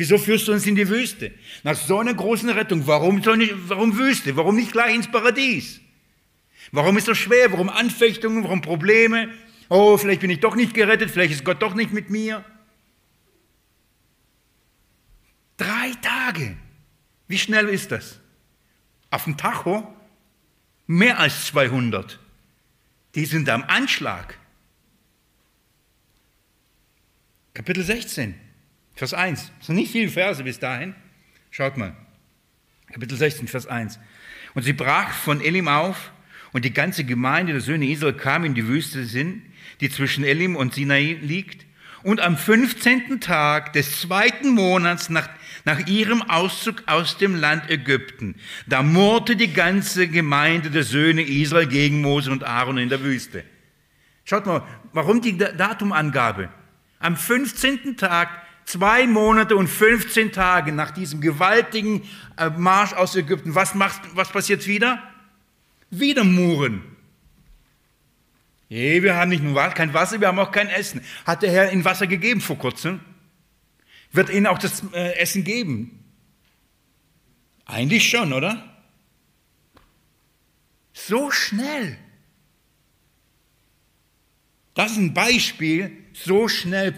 [0.00, 1.30] Wieso führst du uns in die Wüste?
[1.62, 4.34] Nach so einer großen Rettung, warum, soll nicht, warum Wüste?
[4.34, 5.78] Warum nicht gleich ins Paradies?
[6.72, 7.52] Warum ist das schwer?
[7.52, 8.42] Warum Anfechtungen?
[8.42, 9.28] Warum Probleme?
[9.68, 12.42] Oh, vielleicht bin ich doch nicht gerettet, vielleicht ist Gott doch nicht mit mir.
[15.58, 16.56] Drei Tage.
[17.28, 18.20] Wie schnell ist das?
[19.10, 19.86] Auf dem Tacho
[20.86, 22.18] mehr als 200.
[23.16, 24.38] Die sind am Anschlag.
[27.52, 28.49] Kapitel 16.
[29.00, 29.50] Vers 1.
[29.58, 30.94] Es sind nicht viele Verse bis dahin.
[31.50, 31.96] Schaut mal.
[32.92, 33.98] Kapitel 16, Vers 1.
[34.52, 36.12] Und sie brach von Elim auf
[36.52, 39.40] und die ganze Gemeinde der Söhne Israel kam in die Wüste Sin,
[39.80, 41.64] die zwischen Elim und Sinai liegt.
[42.02, 43.22] Und am 15.
[43.22, 45.30] Tag des zweiten Monats nach,
[45.64, 48.34] nach ihrem Auszug aus dem Land Ägypten,
[48.66, 53.44] da murrte die ganze Gemeinde der Söhne Israel gegen Mose und Aaron in der Wüste.
[54.26, 56.50] Schaut mal, warum die Datumangabe?
[56.98, 57.96] Am 15.
[57.96, 58.28] Tag
[58.70, 64.30] Zwei Monate und 15 Tage nach diesem gewaltigen äh, Marsch aus Ägypten, was, macht, was
[64.30, 65.02] passiert wieder?
[65.90, 66.84] Wieder Muren.
[68.68, 71.00] Nee, wir haben nicht nur kein Wasser, wir haben auch kein Essen.
[71.26, 73.00] Hat der Herr ihnen Wasser gegeben vor kurzem?
[74.12, 76.04] Wird ihnen auch das äh, Essen geben?
[77.66, 78.72] Eigentlich schon, oder?
[80.92, 81.98] So schnell.
[84.74, 86.94] Das ist ein Beispiel, so schnell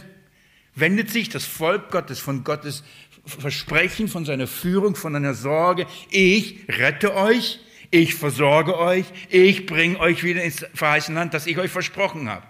[0.74, 2.82] wendet sich das Volk Gottes von Gottes
[3.24, 5.86] Versprechen, von seiner Führung, von seiner Sorge.
[6.10, 7.60] Ich rette euch,
[7.90, 12.46] ich versorge euch, ich bringe euch wieder ins verheißene Land, das ich euch versprochen habe.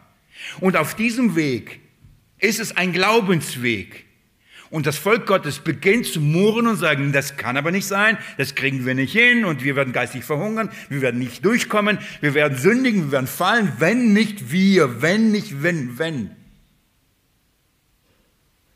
[0.61, 1.81] Und auf diesem Weg
[2.39, 4.07] ist es ein Glaubensweg.
[4.71, 8.55] Und das Volk Gottes beginnt zu murren und sagen, das kann aber nicht sein, das
[8.55, 12.57] kriegen wir nicht hin und wir werden geistig verhungern, wir werden nicht durchkommen, wir werden
[12.57, 16.31] sündigen, wir werden fallen, wenn nicht wir, wenn nicht wenn, wenn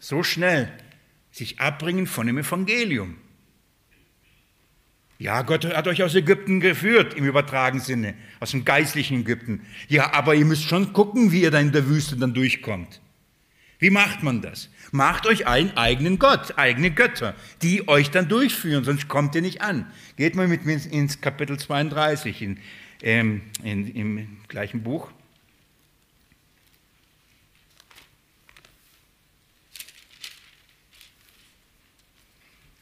[0.07, 0.73] so schnell
[1.33, 3.17] sich abbringen von dem Evangelium.
[5.19, 9.63] Ja, Gott hat euch aus Ägypten geführt, im übertragenen Sinne, aus dem geistlichen Ägypten.
[9.89, 13.01] Ja, aber ihr müsst schon gucken, wie ihr da in der Wüste dann durchkommt.
[13.79, 14.71] Wie macht man das?
[14.93, 19.61] Macht euch einen eigenen Gott, eigene Götter, die euch dann durchführen, sonst kommt ihr nicht
[19.61, 19.91] an.
[20.17, 22.59] Geht mal mit mir ins Kapitel 32 in,
[23.03, 25.11] ähm, in, im gleichen Buch.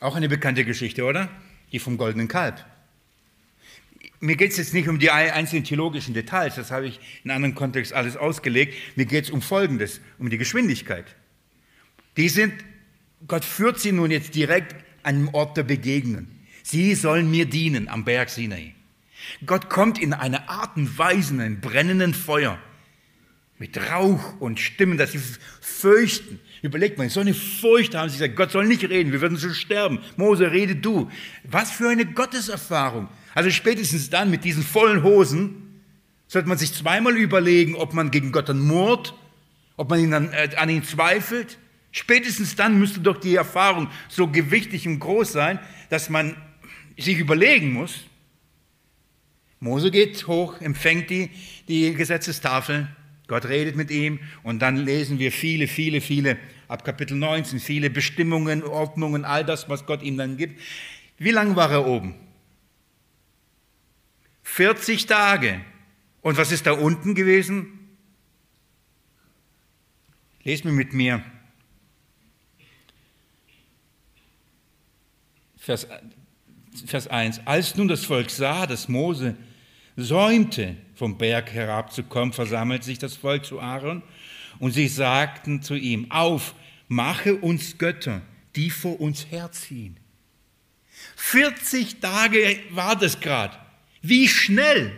[0.05, 1.31] Auch eine bekannte Geschichte, oder?
[1.73, 2.63] Die vom goldenen Kalb.
[4.21, 7.37] Mir geht es jetzt nicht um die einzelnen theologischen Details, das habe ich in einem
[7.37, 8.75] anderen Kontext alles ausgelegt.
[8.97, 11.07] Mir geht es um Folgendes, um die Geschwindigkeit.
[12.19, 12.53] Die sind,
[13.27, 16.27] Gott führt sie nun jetzt direkt an den Ort der Begegnung.
[16.63, 18.75] Sie sollen mir dienen am Berg Sinai.
[19.47, 22.59] Gott kommt in eine Art und Weise, in einem brennenden Feuer,
[23.59, 25.21] mit Rauch und Stimmen, dass sie
[25.63, 26.41] fürchten.
[26.65, 29.51] Überlegt mal, so eine Furcht haben sie gesagt, Gott soll nicht reden, wir würden so
[29.51, 29.99] sterben.
[30.17, 31.11] Mose, rede du.
[31.43, 33.09] Was für eine Gotteserfahrung.
[33.35, 35.83] Also spätestens dann mit diesen vollen Hosen
[36.27, 39.13] sollte man sich zweimal überlegen, ob man gegen Gott dann murrt,
[39.77, 41.59] ob man ihn dann, äh, an ihn zweifelt.
[41.93, 45.59] Spätestens dann müsste doch die Erfahrung so gewichtig und groß sein,
[45.91, 46.35] dass man
[46.97, 48.05] sich überlegen muss.
[49.61, 51.29] Mose geht hoch, empfängt die,
[51.69, 52.89] die Gesetzestafel,
[53.27, 57.89] Gott redet mit ihm und dann lesen wir viele, viele, viele, ab Kapitel 19, viele
[57.89, 60.61] Bestimmungen, Ordnungen, all das, was Gott ihm dann gibt.
[61.17, 62.15] Wie lange war er oben?
[64.43, 65.61] 40 Tage.
[66.21, 67.97] Und was ist da unten gewesen?
[70.43, 71.25] Lest mir mit mir.
[75.57, 75.87] Vers,
[76.87, 77.47] Vers 1.
[77.47, 79.37] Als nun das Volk sah, dass Mose
[79.97, 84.03] säumte, vom Berg herabzukommen, versammelt sich das Volk zu Aaron
[84.59, 86.55] und sie sagten zu ihm, auf,
[86.89, 88.23] mache uns Götter,
[88.57, 89.97] die vor uns herziehen.
[91.17, 93.57] 40 Tage war das gerade.
[94.03, 94.93] Wie schnell?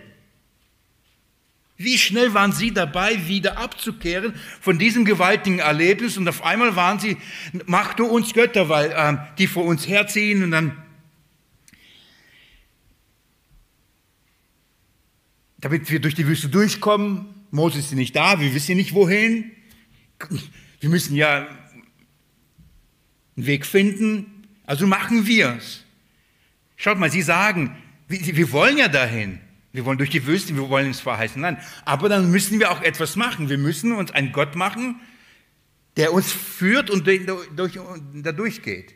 [1.79, 6.99] Wie schnell waren sie dabei, wieder abzukehren von diesem gewaltigen Erlebnis und auf einmal waren
[6.99, 7.19] sie,
[7.67, 10.83] mach du uns Götter, weil äh, die vor uns herziehen und dann,
[15.59, 17.27] damit wir durch die Wüste durchkommen.
[17.51, 19.51] Moses ist nicht da, wir wissen nicht wohin.
[20.81, 21.47] Wir müssen ja
[23.37, 25.85] einen Weg finden, also machen wir es.
[26.77, 27.77] Schaut mal, sie sagen,
[28.09, 29.41] wir wollen ja dahin.
[29.73, 31.61] Wir wollen durch die Wüste, wir wollen ins verheißene Land.
[31.85, 33.51] Aber dann müssen wir auch etwas machen.
[33.51, 35.01] Wir müssen uns einen Gott machen,
[35.97, 38.95] der uns führt und durch, da durchgeht.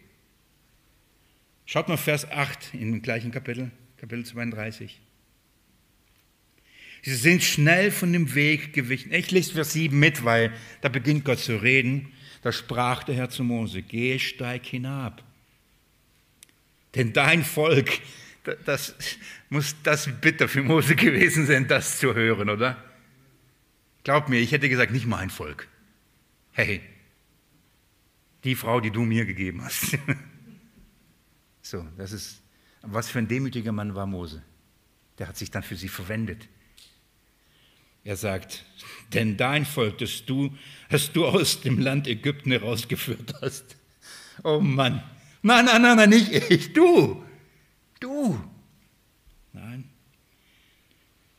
[1.67, 5.01] Schaut mal Vers 8 im gleichen Kapitel, Kapitel 32.
[7.03, 9.12] Sie sind schnell von dem Weg gewichen.
[9.12, 12.12] Ich lese Vers 7 mit, weil da beginnt Gott zu reden.
[12.42, 15.22] Da sprach der Herr zu Mose, geh, steig hinab.
[16.94, 18.01] Denn dein Volk
[18.64, 18.94] das
[19.48, 22.82] muss das bitter für Mose gewesen sein, das zu hören, oder?
[24.05, 25.68] Glaub mir, ich hätte gesagt, nicht mein Volk.
[26.53, 26.80] Hey,
[28.44, 29.98] die Frau, die du mir gegeben hast.
[31.62, 32.40] so, das ist,
[32.82, 34.42] was für ein demütiger Mann war Mose.
[35.18, 36.48] Der hat sich dann für sie verwendet.
[38.05, 38.64] Er sagt,
[39.12, 40.57] denn dein Volk, das du,
[40.88, 43.76] das du aus dem Land Ägypten herausgeführt hast.
[44.42, 45.03] Oh Mann.
[45.42, 47.22] Nein, nein, nein, nein, nicht ich, du.
[48.01, 48.40] Du,
[49.53, 49.84] nein,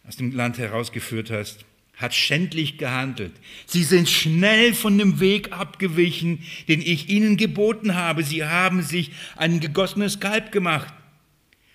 [0.08, 3.34] aus dem Land herausgeführt hast, hat schändlich gehandelt.
[3.66, 8.24] Sie sind schnell von dem Weg abgewichen, den ich ihnen geboten habe.
[8.24, 10.94] Sie haben sich ein gegossenes Kalb gemacht,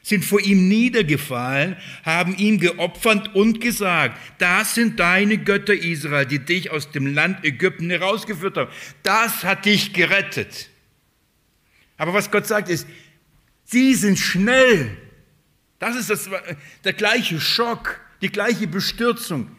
[0.07, 6.39] sind vor ihm niedergefallen, haben ihm geopfert und gesagt, das sind deine Götter Israel, die
[6.39, 8.71] dich aus dem Land Ägypten herausgeführt haben.
[9.03, 10.71] Das hat dich gerettet.
[11.97, 12.87] Aber was Gott sagt ist,
[13.65, 14.97] Sie sind schnell.
[15.81, 16.31] Das ist das,
[16.85, 19.51] der gleiche Schock, die gleiche Bestürzung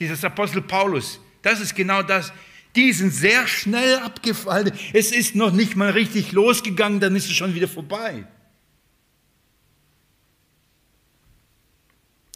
[0.00, 1.20] dieses Apostel Paulus.
[1.40, 2.32] Das ist genau das.
[2.74, 4.72] Die sind sehr schnell abgefallen.
[4.92, 8.26] Es ist noch nicht mal richtig losgegangen, dann ist es schon wieder vorbei.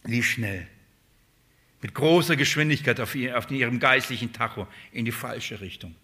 [0.08, 0.66] Wie schnell.
[1.82, 5.94] Mit großer Geschwindigkeit auf, ihrem geistlichen Tacho in die falsche Richtung.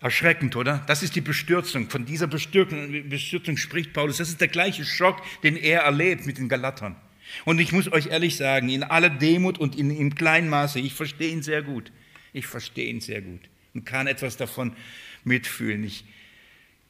[0.00, 0.82] Erschreckend, oder?
[0.86, 1.90] Das ist die Bestürzung.
[1.90, 4.16] Von dieser Bestürzung, Bestürzung spricht Paulus.
[4.16, 6.96] Das ist der gleiche Schock, den er erlebt mit den Galatern.
[7.44, 10.94] Und ich muss euch ehrlich sagen, in aller Demut und in, in kleinem Maße, ich
[10.94, 11.92] verstehe ihn sehr gut.
[12.32, 13.40] Ich verstehe ihn sehr gut
[13.74, 14.74] und kann etwas davon
[15.22, 15.84] mitfühlen.
[15.84, 16.04] Ich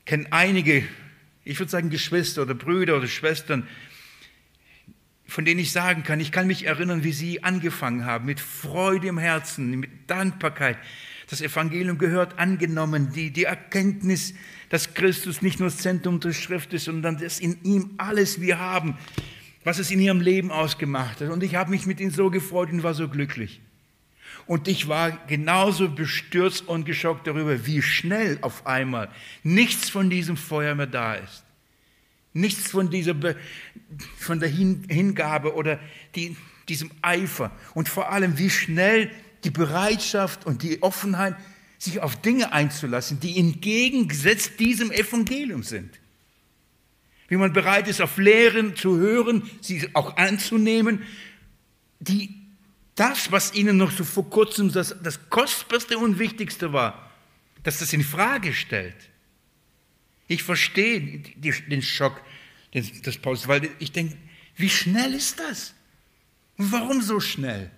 [0.05, 0.85] kenne einige,
[1.45, 3.67] ich würde sagen Geschwister oder Brüder oder Schwestern,
[5.35, 9.09] von denen ich sagen kann, ich kann mich erinnern, wie sie angefangen haben, mit Freude
[9.09, 10.79] im Herzen, mit Dankbarkeit
[11.29, 14.35] das Evangelium gehört angenommen, die, die Erkenntnis,
[14.69, 18.61] dass Christus nicht nur das Zentrum der Schrift ist, sondern dass in ihm alles wir
[18.61, 18.97] haben,
[19.65, 21.31] was es in ihrem Leben ausgemacht hat.
[21.31, 23.61] Und ich habe mich mit ihnen so gefreut und war so glücklich.
[24.47, 29.09] Und ich war genauso bestürzt und geschockt darüber, wie schnell auf einmal
[29.43, 31.43] nichts von diesem Feuer mehr da ist.
[32.35, 33.37] Nichts von, dieser Be
[34.19, 35.81] von der Hingabe oder
[36.15, 36.37] die,
[36.69, 37.51] diesem Eifer.
[37.75, 39.11] Und vor allem, wie schnell
[39.45, 41.37] die Bereitschaft und die Offenheit,
[41.79, 46.01] sich auf Dinge einzulassen, die entgegengesetzt diesem Evangelium sind.
[47.29, 51.03] Wie man bereit ist, auf Lehren zu hören, sie auch anzunehmen,
[52.01, 52.35] die
[52.95, 57.11] das, was ihnen noch so vor kurzem das, das Kostbarste und Wichtigste war,
[57.63, 58.97] dass das in Frage stellt.
[60.27, 62.21] Ich verstehe den Schock
[62.73, 64.17] des Paulus, weil ich denke,
[64.57, 65.75] wie schnell ist das?
[66.57, 67.71] warum so schnell?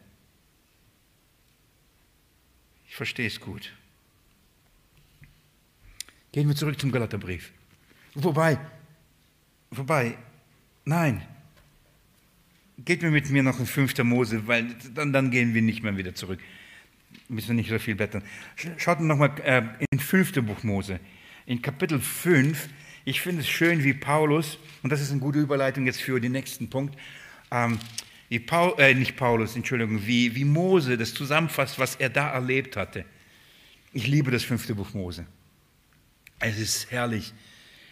[2.89, 3.73] Ich verstehe es gut.
[6.33, 7.51] Gehen wir zurück zum Galaterbrief.
[8.15, 8.59] Wobei,
[9.71, 10.17] wobei,
[10.85, 11.27] nein,
[12.79, 13.97] geht mir mit mir noch in 5.
[14.05, 16.41] Mose, weil dann, dann gehen wir nicht mehr wieder zurück.
[17.29, 18.23] Müssen wir nicht so viel blättern.
[18.77, 20.33] Schaut noch mal äh, in 5.
[20.43, 21.01] Buch Mose,
[21.47, 22.69] in Kapitel 5.
[23.05, 26.33] Ich finde es schön, wie Paulus, und das ist eine gute Überleitung jetzt für den
[26.33, 26.99] nächsten Punkt,
[27.53, 27.79] ähm,
[28.29, 32.77] wie Paul, äh, nicht Paulus, Entschuldigung, wie, wie Mose das zusammenfasst, was er da erlebt
[32.77, 33.05] hatte.
[33.93, 35.27] Ich liebe das fünfte Buch Mose.
[36.41, 37.33] Es ist herrlich.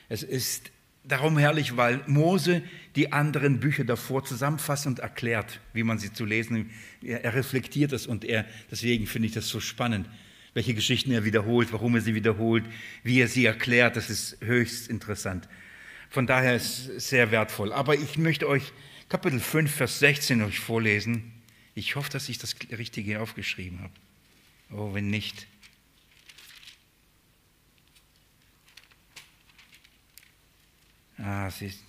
[0.09, 0.73] Es ist
[1.05, 2.63] darum herrlich, weil Mose
[2.97, 6.71] die anderen Bücher davor zusammenfasst und erklärt, wie man sie zu lesen.
[7.01, 10.09] Er, er reflektiert das und er, deswegen finde ich das so spannend,
[10.55, 12.65] welche Geschichten er wiederholt, warum er sie wiederholt,
[13.03, 13.97] wie er sie erklärt.
[13.97, 15.49] Das ist höchst interessant.
[16.09, 17.73] Von daher ist es sehr wertvoll.
[17.73, 18.73] Aber ich möchte euch
[19.09, 21.33] Kapitel 5, Vers 16 euch vorlesen.
[21.75, 23.93] Ich hoffe, dass ich das Richtige aufgeschrieben habe.
[24.71, 25.49] Oh, wenn nicht.
[31.19, 31.83] Ah, es ist.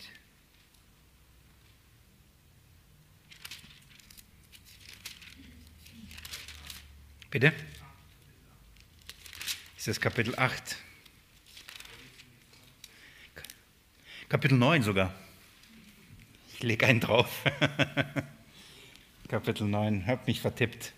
[7.30, 7.54] Bitte?
[9.86, 10.78] Ist das Kapitel 8?
[14.30, 15.14] Kapitel 9 sogar.
[16.56, 17.44] Ich lege einen drauf.
[19.28, 20.92] Kapitel 9, hab mich vertippt.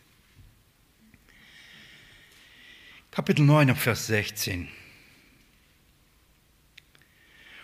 [3.11, 4.69] Kapitel 9, Vers 16.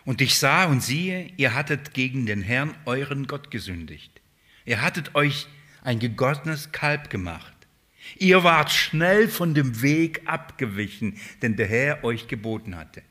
[0.03, 4.19] Und ich sah und siehe, ihr hattet gegen den Herrn, euren Gott, gesündigt.
[4.65, 5.47] Ihr hattet euch
[5.84, 7.53] ein gegottenes Kalb gemacht.
[8.18, 13.01] Ihr wart schnell von dem Weg abgewichen, den der Herr euch geboten hatte.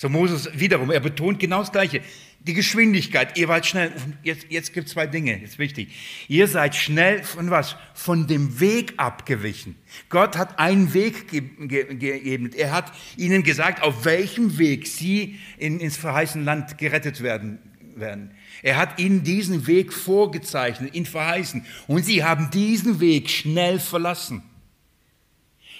[0.00, 2.00] So Moses wiederum, er betont genau das Gleiche.
[2.46, 3.92] Die Geschwindigkeit, ihr wart schnell.
[4.22, 5.90] Jetzt, jetzt gibt es zwei Dinge, ist wichtig.
[6.26, 7.76] Ihr seid schnell von was?
[7.92, 9.76] Von dem Weg abgewichen.
[10.08, 12.50] Gott hat einen Weg gegeben.
[12.54, 17.58] Er hat ihnen gesagt, auf welchem Weg sie in, ins verheißene Land gerettet werden,
[17.96, 18.32] werden.
[18.62, 21.64] Er hat ihnen diesen Weg vorgezeichnet, ihn verheißen.
[21.86, 24.42] Und sie haben diesen Weg schnell verlassen.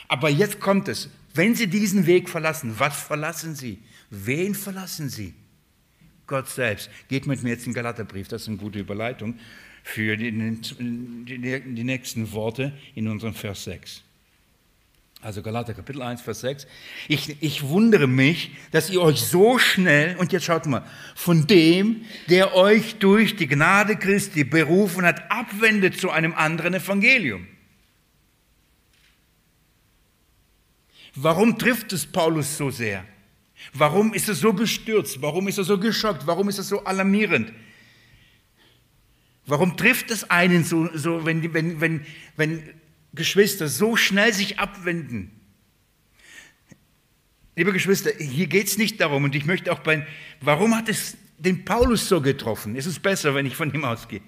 [0.08, 1.08] Aber jetzt kommt es.
[1.34, 3.78] Wenn sie diesen Weg verlassen, was verlassen sie?
[4.11, 5.34] Wen verlassen sie?
[6.26, 6.90] Gott selbst.
[7.08, 9.38] Geht mit mir jetzt in den Galaterbrief, das ist eine gute Überleitung
[9.82, 14.02] für die, die nächsten Worte in unserem Vers 6.
[15.22, 16.66] Also Galater Kapitel 1, Vers 6.
[17.06, 20.82] Ich, ich wundere mich, dass ihr euch so schnell, und jetzt schaut mal,
[21.14, 27.46] von dem, der euch durch die Gnade Christi berufen hat, abwendet zu einem anderen Evangelium.
[31.14, 33.04] Warum trifft es Paulus so sehr?
[33.74, 35.20] Warum ist er so bestürzt?
[35.20, 36.26] Warum ist er so geschockt?
[36.26, 37.52] Warum ist er so alarmierend?
[39.44, 42.06] Warum trifft es einen so, so wenn, wenn, wenn,
[42.36, 42.80] wenn
[43.14, 45.30] Geschwister so schnell sich abwenden?
[47.56, 50.06] Liebe Geschwister, hier geht es nicht darum, und ich möchte auch bei,
[50.40, 52.76] warum hat es den Paulus so getroffen?
[52.76, 54.20] Es ist besser, wenn ich von ihm ausgehe.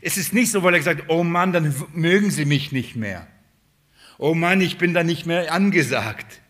[0.00, 3.26] Es ist nicht so, weil er gesagt oh Mann, dann mögen Sie mich nicht mehr.
[4.18, 6.40] Oh Mann, ich bin da nicht mehr angesagt.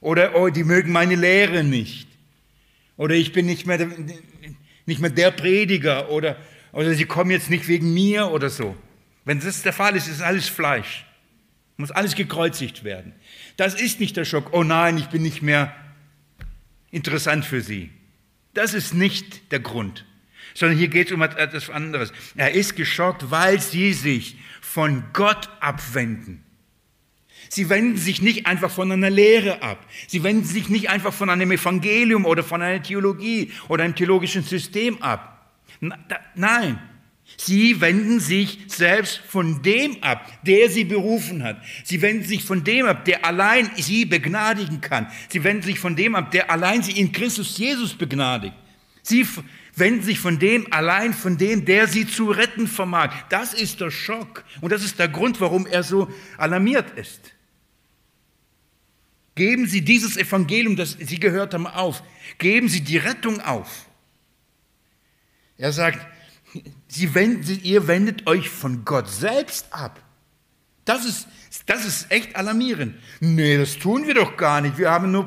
[0.00, 2.08] Oder oh, die mögen meine Lehre nicht.
[2.96, 3.88] Oder ich bin nicht mehr,
[4.86, 6.10] nicht mehr der Prediger.
[6.10, 6.36] Oder,
[6.72, 8.76] oder sie kommen jetzt nicht wegen mir oder so.
[9.24, 11.04] Wenn das der Fall ist, ist alles Fleisch.
[11.76, 13.12] Muss alles gekreuzigt werden.
[13.56, 14.52] Das ist nicht der Schock.
[14.52, 15.74] Oh nein, ich bin nicht mehr
[16.90, 17.90] interessant für sie.
[18.52, 20.04] Das ist nicht der Grund.
[20.54, 22.12] Sondern hier geht es um etwas anderes.
[22.36, 26.44] Er ist geschockt, weil sie sich von Gott abwenden.
[27.48, 29.84] Sie wenden sich nicht einfach von einer Lehre ab.
[30.06, 34.42] Sie wenden sich nicht einfach von einem Evangelium oder von einer Theologie oder einem theologischen
[34.42, 35.52] System ab.
[36.34, 36.78] Nein,
[37.36, 41.62] sie wenden sich selbst von dem ab, der sie berufen hat.
[41.84, 45.08] Sie wenden sich von dem ab, der allein sie begnadigen kann.
[45.28, 48.54] Sie wenden sich von dem ab, der allein sie in Christus Jesus begnadigt.
[49.02, 49.26] Sie
[49.76, 53.12] Wenden sich von dem allein, von dem, der sie zu retten vermag.
[53.28, 54.44] Das ist der Schock.
[54.60, 56.08] Und das ist der Grund, warum er so
[56.38, 57.32] alarmiert ist.
[59.34, 62.04] Geben Sie dieses Evangelium, das Sie gehört haben, auf.
[62.38, 63.86] Geben Sie die Rettung auf.
[65.58, 66.06] Er sagt,
[66.94, 70.00] Sie wenden, ihr wendet euch von Gott selbst ab.
[70.84, 71.26] Das ist,
[71.66, 72.94] das ist echt alarmierend.
[73.18, 74.78] Nee, das tun wir doch gar nicht.
[74.78, 75.26] Wir haben nur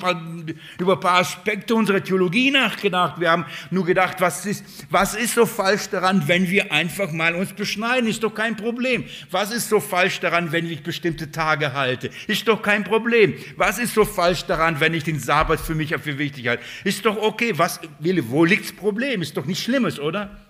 [0.80, 3.20] über ein paar Aspekte unserer Theologie nachgedacht.
[3.20, 7.36] Wir haben nur gedacht, was ist, was ist so falsch daran, wenn wir einfach mal
[7.36, 8.10] uns beschneiden?
[8.10, 9.04] Ist doch kein Problem.
[9.30, 12.12] Was ist so falsch daran, wenn ich bestimmte Tage halte?
[12.28, 13.34] Ist doch kein Problem.
[13.58, 16.64] Was ist so falsch daran, wenn ich den Sabbat für mich für wichtig halte?
[16.86, 17.58] Ist doch okay.
[17.58, 19.22] Was, wo liegt das Problem?
[19.22, 20.47] Ist doch nichts Schlimmes, oder?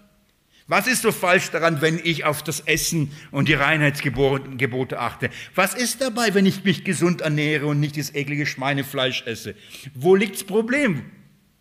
[0.68, 5.30] Was ist so falsch daran, wenn ich auf das Essen und die Reinheitsgebote achte?
[5.56, 9.56] Was ist dabei, wenn ich mich gesund ernähre und nicht das eklige Schweinefleisch esse?
[9.94, 11.06] Wo liegt das Problem?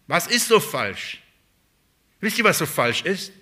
[0.09, 1.23] Was ist so falsch?
[2.21, 3.33] Wisst ihr, was so falsch ist?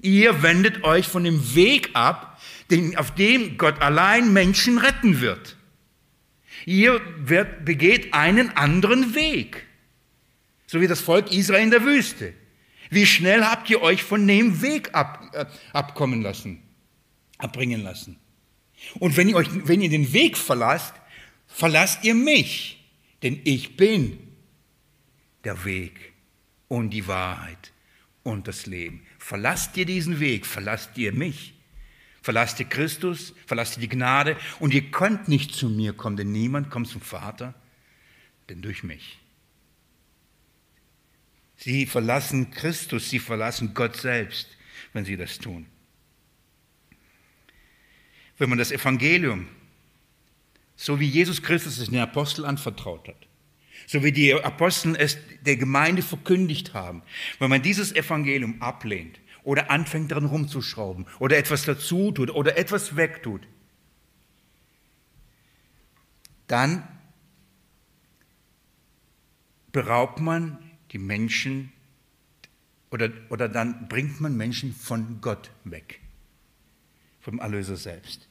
[0.00, 2.40] Ihr wendet euch von dem Weg ab,
[2.96, 5.56] auf dem Gott allein Menschen retten wird.
[6.64, 9.66] Ihr wird, begeht einen anderen Weg,
[10.66, 12.32] so wie das Volk Israel in der Wüste.
[12.90, 16.60] Wie schnell habt ihr euch von dem Weg ab, äh, abkommen lassen,
[17.38, 18.18] abbringen lassen?
[18.98, 20.94] Und wenn ihr, euch, wenn ihr den Weg verlasst,
[21.46, 22.84] verlasst ihr mich,
[23.22, 24.18] denn ich bin
[25.44, 26.12] der Weg
[26.68, 27.72] und die Wahrheit
[28.22, 29.02] und das Leben.
[29.18, 31.54] Verlasst ihr diesen Weg, verlasst ihr mich,
[32.22, 36.32] verlasst ihr Christus, verlasst ihr die Gnade und ihr könnt nicht zu mir kommen, denn
[36.32, 37.54] niemand kommt zum Vater,
[38.48, 39.18] denn durch mich.
[41.62, 44.48] Sie verlassen Christus, sie verlassen Gott selbst,
[44.94, 45.66] wenn sie das tun.
[48.38, 49.46] Wenn man das Evangelium,
[50.74, 53.26] so wie Jesus Christus es den Apostel anvertraut hat,
[53.86, 57.02] so wie die Apostel es der Gemeinde verkündigt haben,
[57.38, 62.96] wenn man dieses Evangelium ablehnt oder anfängt daran rumzuschrauben oder etwas dazu tut oder etwas
[62.96, 63.42] wegtut,
[66.46, 66.88] dann
[69.72, 71.72] beraubt man die Menschen
[72.90, 76.00] oder, oder dann bringt man Menschen von Gott weg,
[77.20, 78.28] vom Erlöser selbst.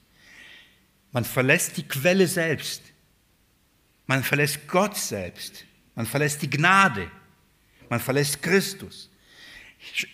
[1.12, 2.84] Man verlässt die Quelle selbst.
[4.05, 5.66] Man verlässt Gott selbst.
[5.95, 7.10] Man verlässt die Gnade.
[7.89, 9.10] Man verlässt Christus.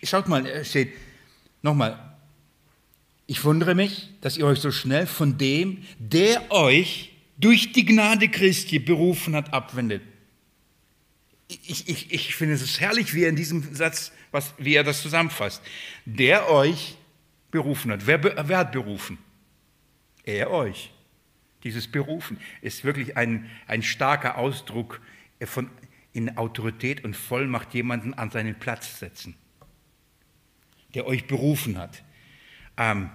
[0.03, 0.93] Schaut mal, steht
[1.61, 2.15] nochmal,
[3.27, 8.29] ich wundere mich, dass ihr euch so schnell von dem, der euch durch die Gnade
[8.29, 10.03] Christi berufen hat, abwendet
[11.47, 15.01] ich, ich, ich finde es herrlich, wie er in diesem Satz, was, wie er das
[15.01, 15.61] zusammenfasst.
[16.05, 16.97] Der euch
[17.51, 18.07] berufen hat.
[18.07, 19.17] Wer, wer hat berufen?
[20.23, 20.91] Er euch.
[21.63, 25.01] Dieses Berufen ist wirklich ein, ein starker Ausdruck
[25.43, 25.69] von
[26.13, 29.35] in Autorität und Vollmacht jemanden an seinen Platz setzen,
[30.93, 32.03] der euch berufen hat.
[32.77, 33.09] Ähm,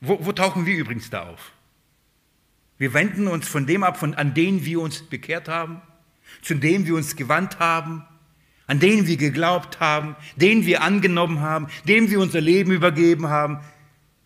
[0.00, 1.52] wo, wo tauchen wir übrigens da auf?
[2.78, 5.82] Wir wenden uns von dem ab, von, an den wir uns bekehrt haben
[6.42, 8.04] zu dem wir uns gewandt haben,
[8.66, 13.60] an den wir geglaubt haben, den wir angenommen haben, dem wir unser Leben übergeben haben.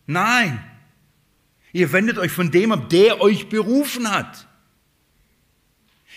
[0.06, 0.62] Nein,
[1.72, 4.48] ihr wendet euch von dem ab, der euch berufen hat.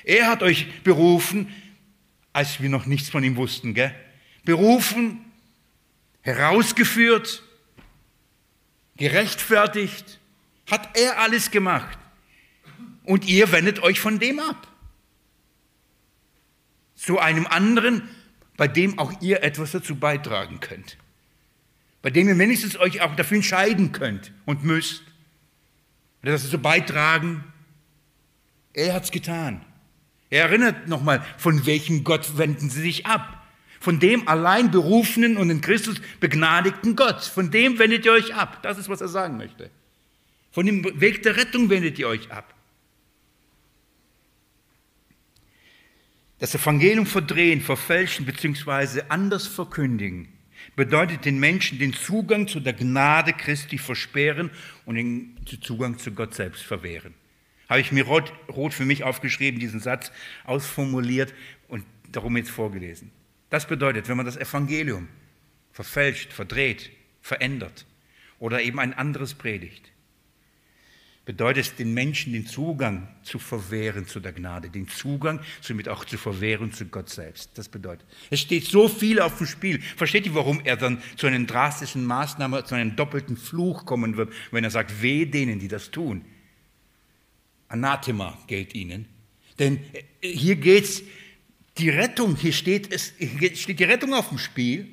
[0.03, 1.49] Er hat euch berufen,
[2.33, 3.93] als wir noch nichts von ihm wussten, gell?
[4.43, 5.19] Berufen,
[6.21, 7.43] herausgeführt,
[8.97, 10.19] gerechtfertigt,
[10.69, 11.97] hat er alles gemacht.
[13.03, 14.67] Und ihr wendet euch von dem ab
[16.95, 18.03] zu einem anderen,
[18.57, 20.97] bei dem auch ihr etwas dazu beitragen könnt.
[22.01, 25.03] Bei dem ihr wenigstens euch auch dafür entscheiden könnt und müsst.
[26.21, 27.43] Das dazu beitragen.
[28.73, 29.63] Er hat es getan.
[30.29, 33.45] Er erinnert nochmal, von welchem Gott wenden sie sich ab?
[33.79, 37.23] Von dem allein berufenen und in Christus begnadigten Gott.
[37.23, 38.63] Von dem wendet ihr euch ab.
[38.63, 39.69] Das ist, was er sagen möchte.
[40.51, 42.54] Von dem Weg der Rettung wendet ihr euch ab.
[46.45, 49.01] Das Evangelium verdrehen, verfälschen bzw.
[49.09, 50.27] anders verkündigen
[50.75, 54.51] bedeutet den Menschen den Zugang zu der Gnade Christi versperren
[54.85, 57.15] und den Zugang zu Gott selbst verwehren.
[57.67, 60.11] Habe ich mir rot, rot für mich aufgeschrieben, diesen Satz
[60.43, 61.33] ausformuliert
[61.67, 63.09] und darum jetzt vorgelesen.
[63.49, 65.07] Das bedeutet, wenn man das Evangelium
[65.71, 66.91] verfälscht, verdreht,
[67.23, 67.87] verändert
[68.37, 69.91] oder eben ein anderes predigt,
[71.25, 76.05] bedeutet es, den Menschen den Zugang zu verwehren zu der Gnade, den Zugang somit auch
[76.05, 77.51] zu verwehren zu Gott selbst.
[77.55, 79.81] Das bedeutet, es steht so viel auf dem Spiel.
[79.81, 84.31] Versteht ihr, warum er dann zu einer drastischen Maßnahme, zu einem doppelten Fluch kommen wird,
[84.51, 86.23] wenn er sagt, weh denen, die das tun?
[87.67, 89.07] Anathema gilt ihnen.
[89.57, 89.79] Denn
[90.21, 91.03] hier geht es
[91.77, 94.87] Die Rettung, hier steht, es, hier steht die Rettung auf dem Spiel.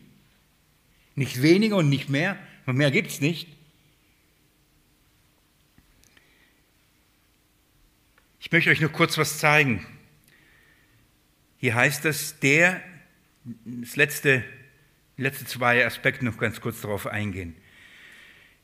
[1.14, 2.37] Nicht weniger und nicht mehr.
[2.66, 3.49] Mehr gibt es nicht.
[8.45, 9.86] Ich möchte euch nur kurz was zeigen.
[11.59, 12.82] Hier heißt es, der,
[13.45, 14.43] das letzte,
[15.16, 17.55] die letzten zwei Aspekte noch ganz kurz darauf eingehen.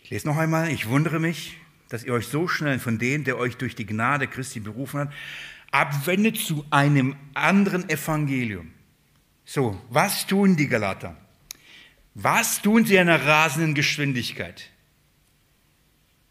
[0.02, 1.58] Ich lese noch einmal, ich wundere mich,
[1.90, 5.12] dass ihr euch so schnell von dem, der euch durch die Gnade Christi berufen hat,
[5.70, 8.72] abwendet zu einem anderen Evangelium.
[9.44, 11.16] So, was tun die Galater?
[12.14, 14.70] Was tun sie in einer rasenden Geschwindigkeit?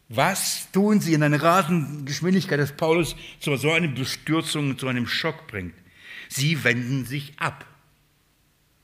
[0.10, 5.08] Was tun sie in einer rasenden Geschwindigkeit, dass Paulus zu so einer Bestürzung, zu einem
[5.08, 5.74] Schock bringt?
[6.30, 7.66] Sie wenden sich ab.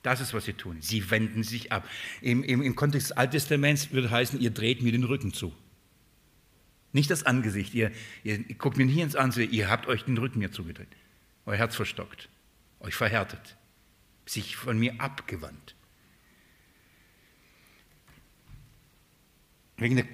[0.02, 0.78] Das ist, was sie tun.
[0.82, 1.88] Sie wenden sich ab.
[2.22, 5.54] Im, im, im Kontext des Alten Testaments würde heißen, ihr dreht mir den Rücken zu.
[6.92, 7.74] Nicht das Angesicht.
[7.74, 7.92] Ihr,
[8.24, 10.90] ihr, guckt mir hier ins Angesicht, ihr habt euch den Rücken mir zugedreht.
[11.46, 12.30] Euer Herz verstockt,
[12.82, 13.58] euch verhärtet,
[14.26, 15.76] sich von mir abgewandt.
[19.78, 20.06] Wegen der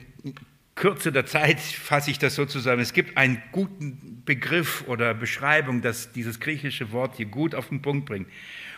[0.80, 2.82] Kürze der Zeit fasse ich das so zusammen.
[2.82, 7.82] Es gibt einen guten Begriff oder Beschreibung, das dieses griechische Wort hier gut auf den
[7.82, 8.30] Punkt bringt.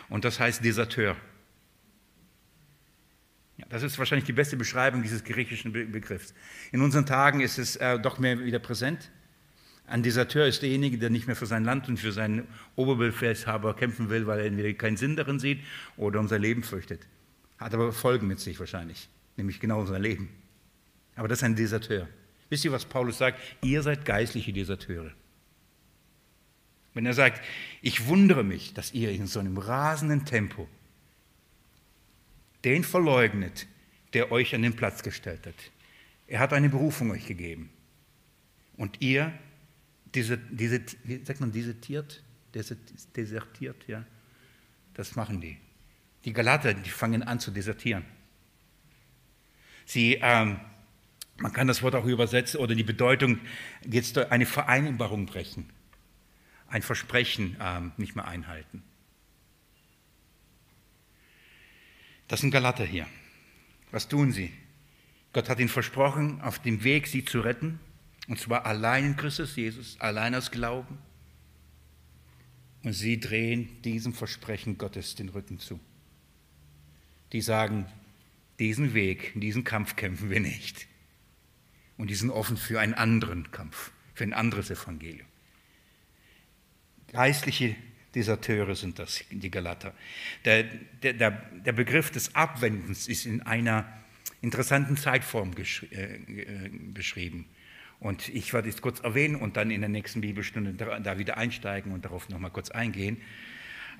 [0.08, 1.16] Und das heißt Deserteur.
[3.56, 6.34] Ja, das ist wahrscheinlich die beste Beschreibung dieses griechischen Begriffs.
[6.72, 9.12] In unseren Tagen ist es äh, doch mehr wieder präsent.
[9.86, 14.10] Ein Deserteur ist derjenige, der nicht mehr für sein Land und für seinen Oberbefehlshaber kämpfen
[14.10, 15.60] will, weil er entweder keinen Sinn darin sieht
[15.96, 17.06] oder um sein Leben fürchtet.
[17.58, 20.41] Hat aber Folgen mit sich wahrscheinlich, nämlich genau sein Leben.
[21.22, 22.08] Aber das ist ein Deserteur.
[22.48, 23.38] Wisst ihr, was Paulus sagt?
[23.62, 25.12] Ihr seid geistliche Deserteure.
[26.94, 27.40] Wenn er sagt,
[27.80, 30.66] ich wundere mich, dass ihr in so einem rasenden Tempo
[32.64, 33.68] den verleugnet,
[34.14, 35.54] der euch an den Platz gestellt hat.
[36.26, 37.70] Er hat eine Berufung euch gegeben.
[38.76, 39.32] Und ihr,
[40.16, 42.20] diese, diese, wie sagt man, desertiert,
[42.52, 44.04] desertiert, ja,
[44.94, 45.56] das machen die.
[46.24, 48.04] Die Galater, die fangen an zu desertieren.
[49.86, 50.58] Sie, ähm,
[51.42, 53.40] man kann das Wort auch übersetzen oder die Bedeutung,
[53.84, 55.68] jetzt eine Vereinbarung brechen,
[56.68, 58.84] ein Versprechen ähm, nicht mehr einhalten.
[62.28, 63.08] Das sind Galater hier.
[63.90, 64.52] Was tun sie?
[65.32, 67.80] Gott hat ihnen versprochen, auf dem Weg sie zu retten,
[68.28, 70.96] und zwar allein in Christus Jesus, allein aus Glauben.
[72.84, 75.80] Und sie drehen diesem Versprechen Gottes den Rücken zu.
[77.32, 77.86] Die sagen,
[78.60, 80.86] diesen Weg, diesen Kampf kämpfen wir nicht.
[82.02, 85.28] Und die sind offen für einen anderen Kampf, für ein anderes Evangelium.
[87.12, 87.76] Geistliche
[88.12, 89.94] Deserteure sind das, die Galater.
[90.44, 93.86] Der, der, der Begriff des Abwendens ist in einer
[94.40, 95.52] interessanten Zeitform
[95.92, 97.46] äh, beschrieben.
[98.00, 101.92] Und ich werde es kurz erwähnen und dann in der nächsten Bibelstunde da wieder einsteigen
[101.92, 103.18] und darauf nochmal kurz eingehen.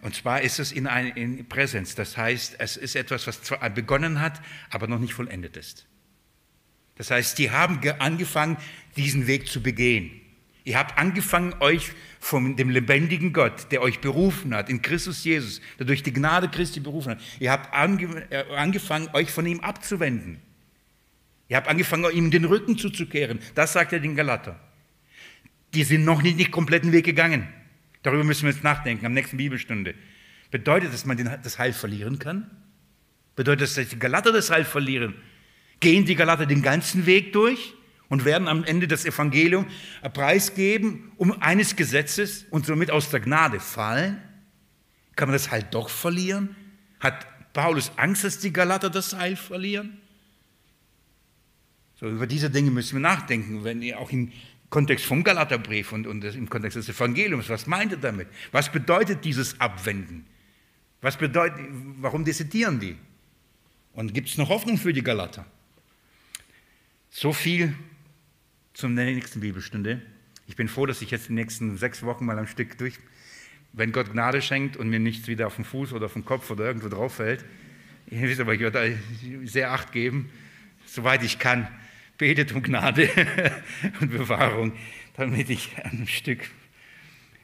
[0.00, 3.70] Und zwar ist es in, ein, in Präsenz, das heißt, es ist etwas, was zwar
[3.70, 5.86] begonnen hat, aber noch nicht vollendet ist.
[6.97, 8.57] Das heißt, die haben angefangen,
[8.97, 10.22] diesen Weg zu begehen.
[10.64, 15.61] Ihr habt angefangen, euch von dem lebendigen Gott, der euch berufen hat, in Christus Jesus,
[15.78, 19.61] der durch die Gnade Christi berufen hat, ihr habt ange äh, angefangen, euch von ihm
[19.61, 20.40] abzuwenden.
[21.49, 23.40] Ihr habt angefangen, ihm den Rücken zuzukehren.
[23.55, 24.59] Das sagt er den Galater.
[25.74, 27.49] Die sind noch nicht den kompletten Weg gegangen.
[28.03, 29.95] Darüber müssen wir jetzt nachdenken am nächsten Bibelstunde.
[30.51, 32.51] Bedeutet das, dass man das Heil verlieren kann?
[33.34, 35.14] Bedeutet das, dass die Galater das Heil verlieren?
[35.83, 37.74] Gehen die Galater den ganzen Weg durch?
[38.12, 39.64] und werden am Ende das Evangelium
[40.12, 44.20] preisgeben um eines Gesetzes und somit aus der Gnade fallen?
[45.16, 46.55] Kann man das Heil doch verlieren?
[47.01, 49.97] Hat Paulus Angst, dass die Galater das Heil verlieren?
[51.99, 54.30] So, über diese Dinge müssen wir nachdenken, wenn ihr auch im
[54.68, 58.28] Kontext vom Galaterbrief und, und im Kontext des Evangeliums, was meint er damit?
[58.51, 60.26] Was bedeutet dieses Abwenden?
[61.01, 61.61] Was bedeutet,
[61.97, 62.99] warum desertieren die?
[63.95, 65.47] Und gibt es noch Hoffnung für die Galater?
[67.14, 67.74] So viel
[68.72, 70.00] zum nächsten Bibelstunde.
[70.46, 72.98] Ich bin froh, dass ich jetzt die nächsten sechs Wochen mal am Stück durch,
[73.74, 76.50] wenn Gott Gnade schenkt und mir nichts wieder auf den Fuß oder auf den Kopf
[76.50, 77.44] oder irgendwo drauf fällt.
[78.10, 78.98] Ihr wisst aber, ich werde
[79.44, 80.30] sehr Acht geben,
[80.86, 81.68] soweit ich kann.
[82.16, 83.10] Betet um Gnade
[84.00, 84.72] und Bewahrung,
[85.14, 86.48] damit ich ein Stück.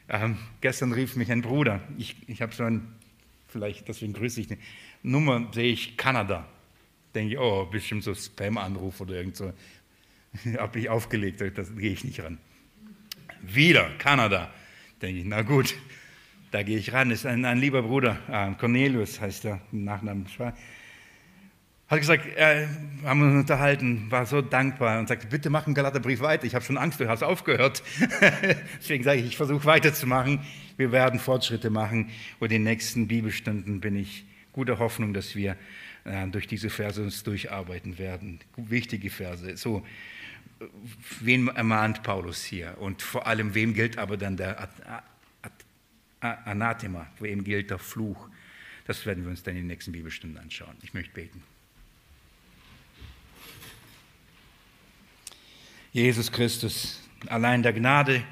[0.09, 1.83] Ähm, gestern rief mich ein Bruder.
[1.99, 2.89] Ich, ich habe so ein,
[3.49, 4.61] vielleicht deswegen grüße ich eine
[5.03, 6.49] Nummer, sehe ich Kanada.
[7.19, 9.53] Denke ich, oh, bestimmt so Spam-Anruf oder irgend so.
[10.57, 12.39] habe ich aufgelegt, da gehe ich nicht ran.
[13.43, 14.53] Wieder Kanada.
[15.03, 15.75] Denke ich, na gut,
[16.53, 17.11] da gehe ich ran.
[17.11, 20.27] Das ist ein, ein lieber Bruder, äh, Cornelius heißt er, Nachnamen.
[21.89, 22.69] hat gesagt, äh,
[23.03, 26.45] haben uns unterhalten, war so dankbar und sagte, bitte mach einen Galaterbrief weiter.
[26.45, 27.83] Ich habe schon Angst, du hast aufgehört.
[28.79, 30.39] Deswegen sage ich, ich versuche weiterzumachen.
[30.77, 35.57] Wir werden Fortschritte machen und in den nächsten Bibelstunden bin ich guter Hoffnung, dass wir
[36.31, 38.41] durch diese Verse uns durcharbeiten werden.
[38.57, 39.57] Wichtige Verse.
[39.57, 39.87] So,
[41.21, 42.77] wen ermahnt Paulus hier?
[42.79, 44.69] Und vor allem, wem gilt aber dann der
[46.21, 47.07] Anathema?
[47.21, 48.29] Wem gilt der Fluch?
[48.87, 50.77] Das werden wir uns dann in den nächsten Bibelstunden anschauen.
[50.83, 51.43] Ich möchte beten.
[55.93, 58.23] Jesus Christus, allein der Gnade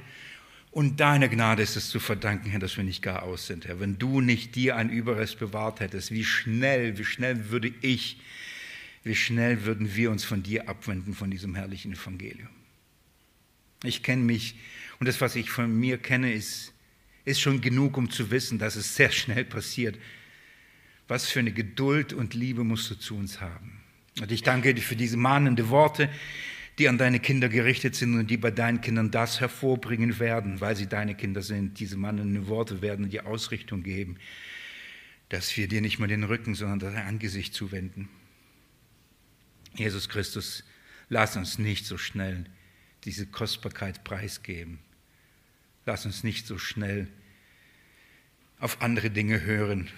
[0.77, 3.81] und deiner Gnade ist es zu verdanken, Herr, dass wir nicht gar aus sind, Herr.
[3.81, 8.20] Wenn du nicht dir ein Überrest bewahrt hättest, wie schnell, wie schnell würde ich,
[9.03, 12.51] wie schnell würden wir uns von dir abwenden, von diesem herrlichen Evangelium.
[13.85, 14.57] Ich kenne mich
[14.99, 16.74] und das, was ich von mir kenne, ist,
[17.24, 19.99] ist schon genug, um zu wissen, dass es sehr schnell passiert.
[21.09, 23.81] Was für eine Geduld und Liebe musst du zu uns haben.
[24.20, 26.11] Und ich danke dir für diese mahnende Worte,
[26.79, 30.77] die an deine Kinder gerichtet sind und die bei deinen Kindern das hervorbringen werden, weil
[30.77, 31.81] sie deine Kinder sind.
[31.81, 34.18] Diese mahnenden Worte werden die Ausrichtung geben,
[35.31, 38.09] dass wir dir nicht mal den Rücken, sondern dein Angesicht zuwenden.
[39.74, 40.64] Jesus Christus,
[41.09, 42.45] lass uns nicht so schnell
[43.05, 44.79] diese Kostbarkeit preisgeben.
[45.87, 47.09] Lass uns nicht so schnell
[48.59, 49.89] auf andere Dinge hören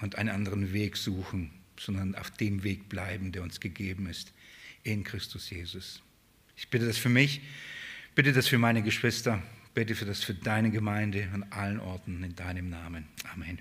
[0.00, 4.32] und einen anderen Weg suchen, sondern auf dem Weg bleiben, der uns gegeben ist
[4.82, 6.02] in Christus Jesus.
[6.56, 7.40] Ich bitte das für mich,
[8.14, 9.42] bitte das für meine Geschwister,
[9.74, 13.08] bitte für das für deine Gemeinde an allen Orten in deinem Namen.
[13.32, 13.58] Amen.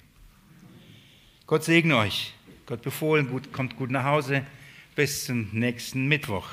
[1.48, 2.34] Gott segne euch.
[2.66, 4.46] Gott befohlen, gut, kommt gut nach Hause.
[4.96, 6.50] Bis zum nächsten Mittwoch.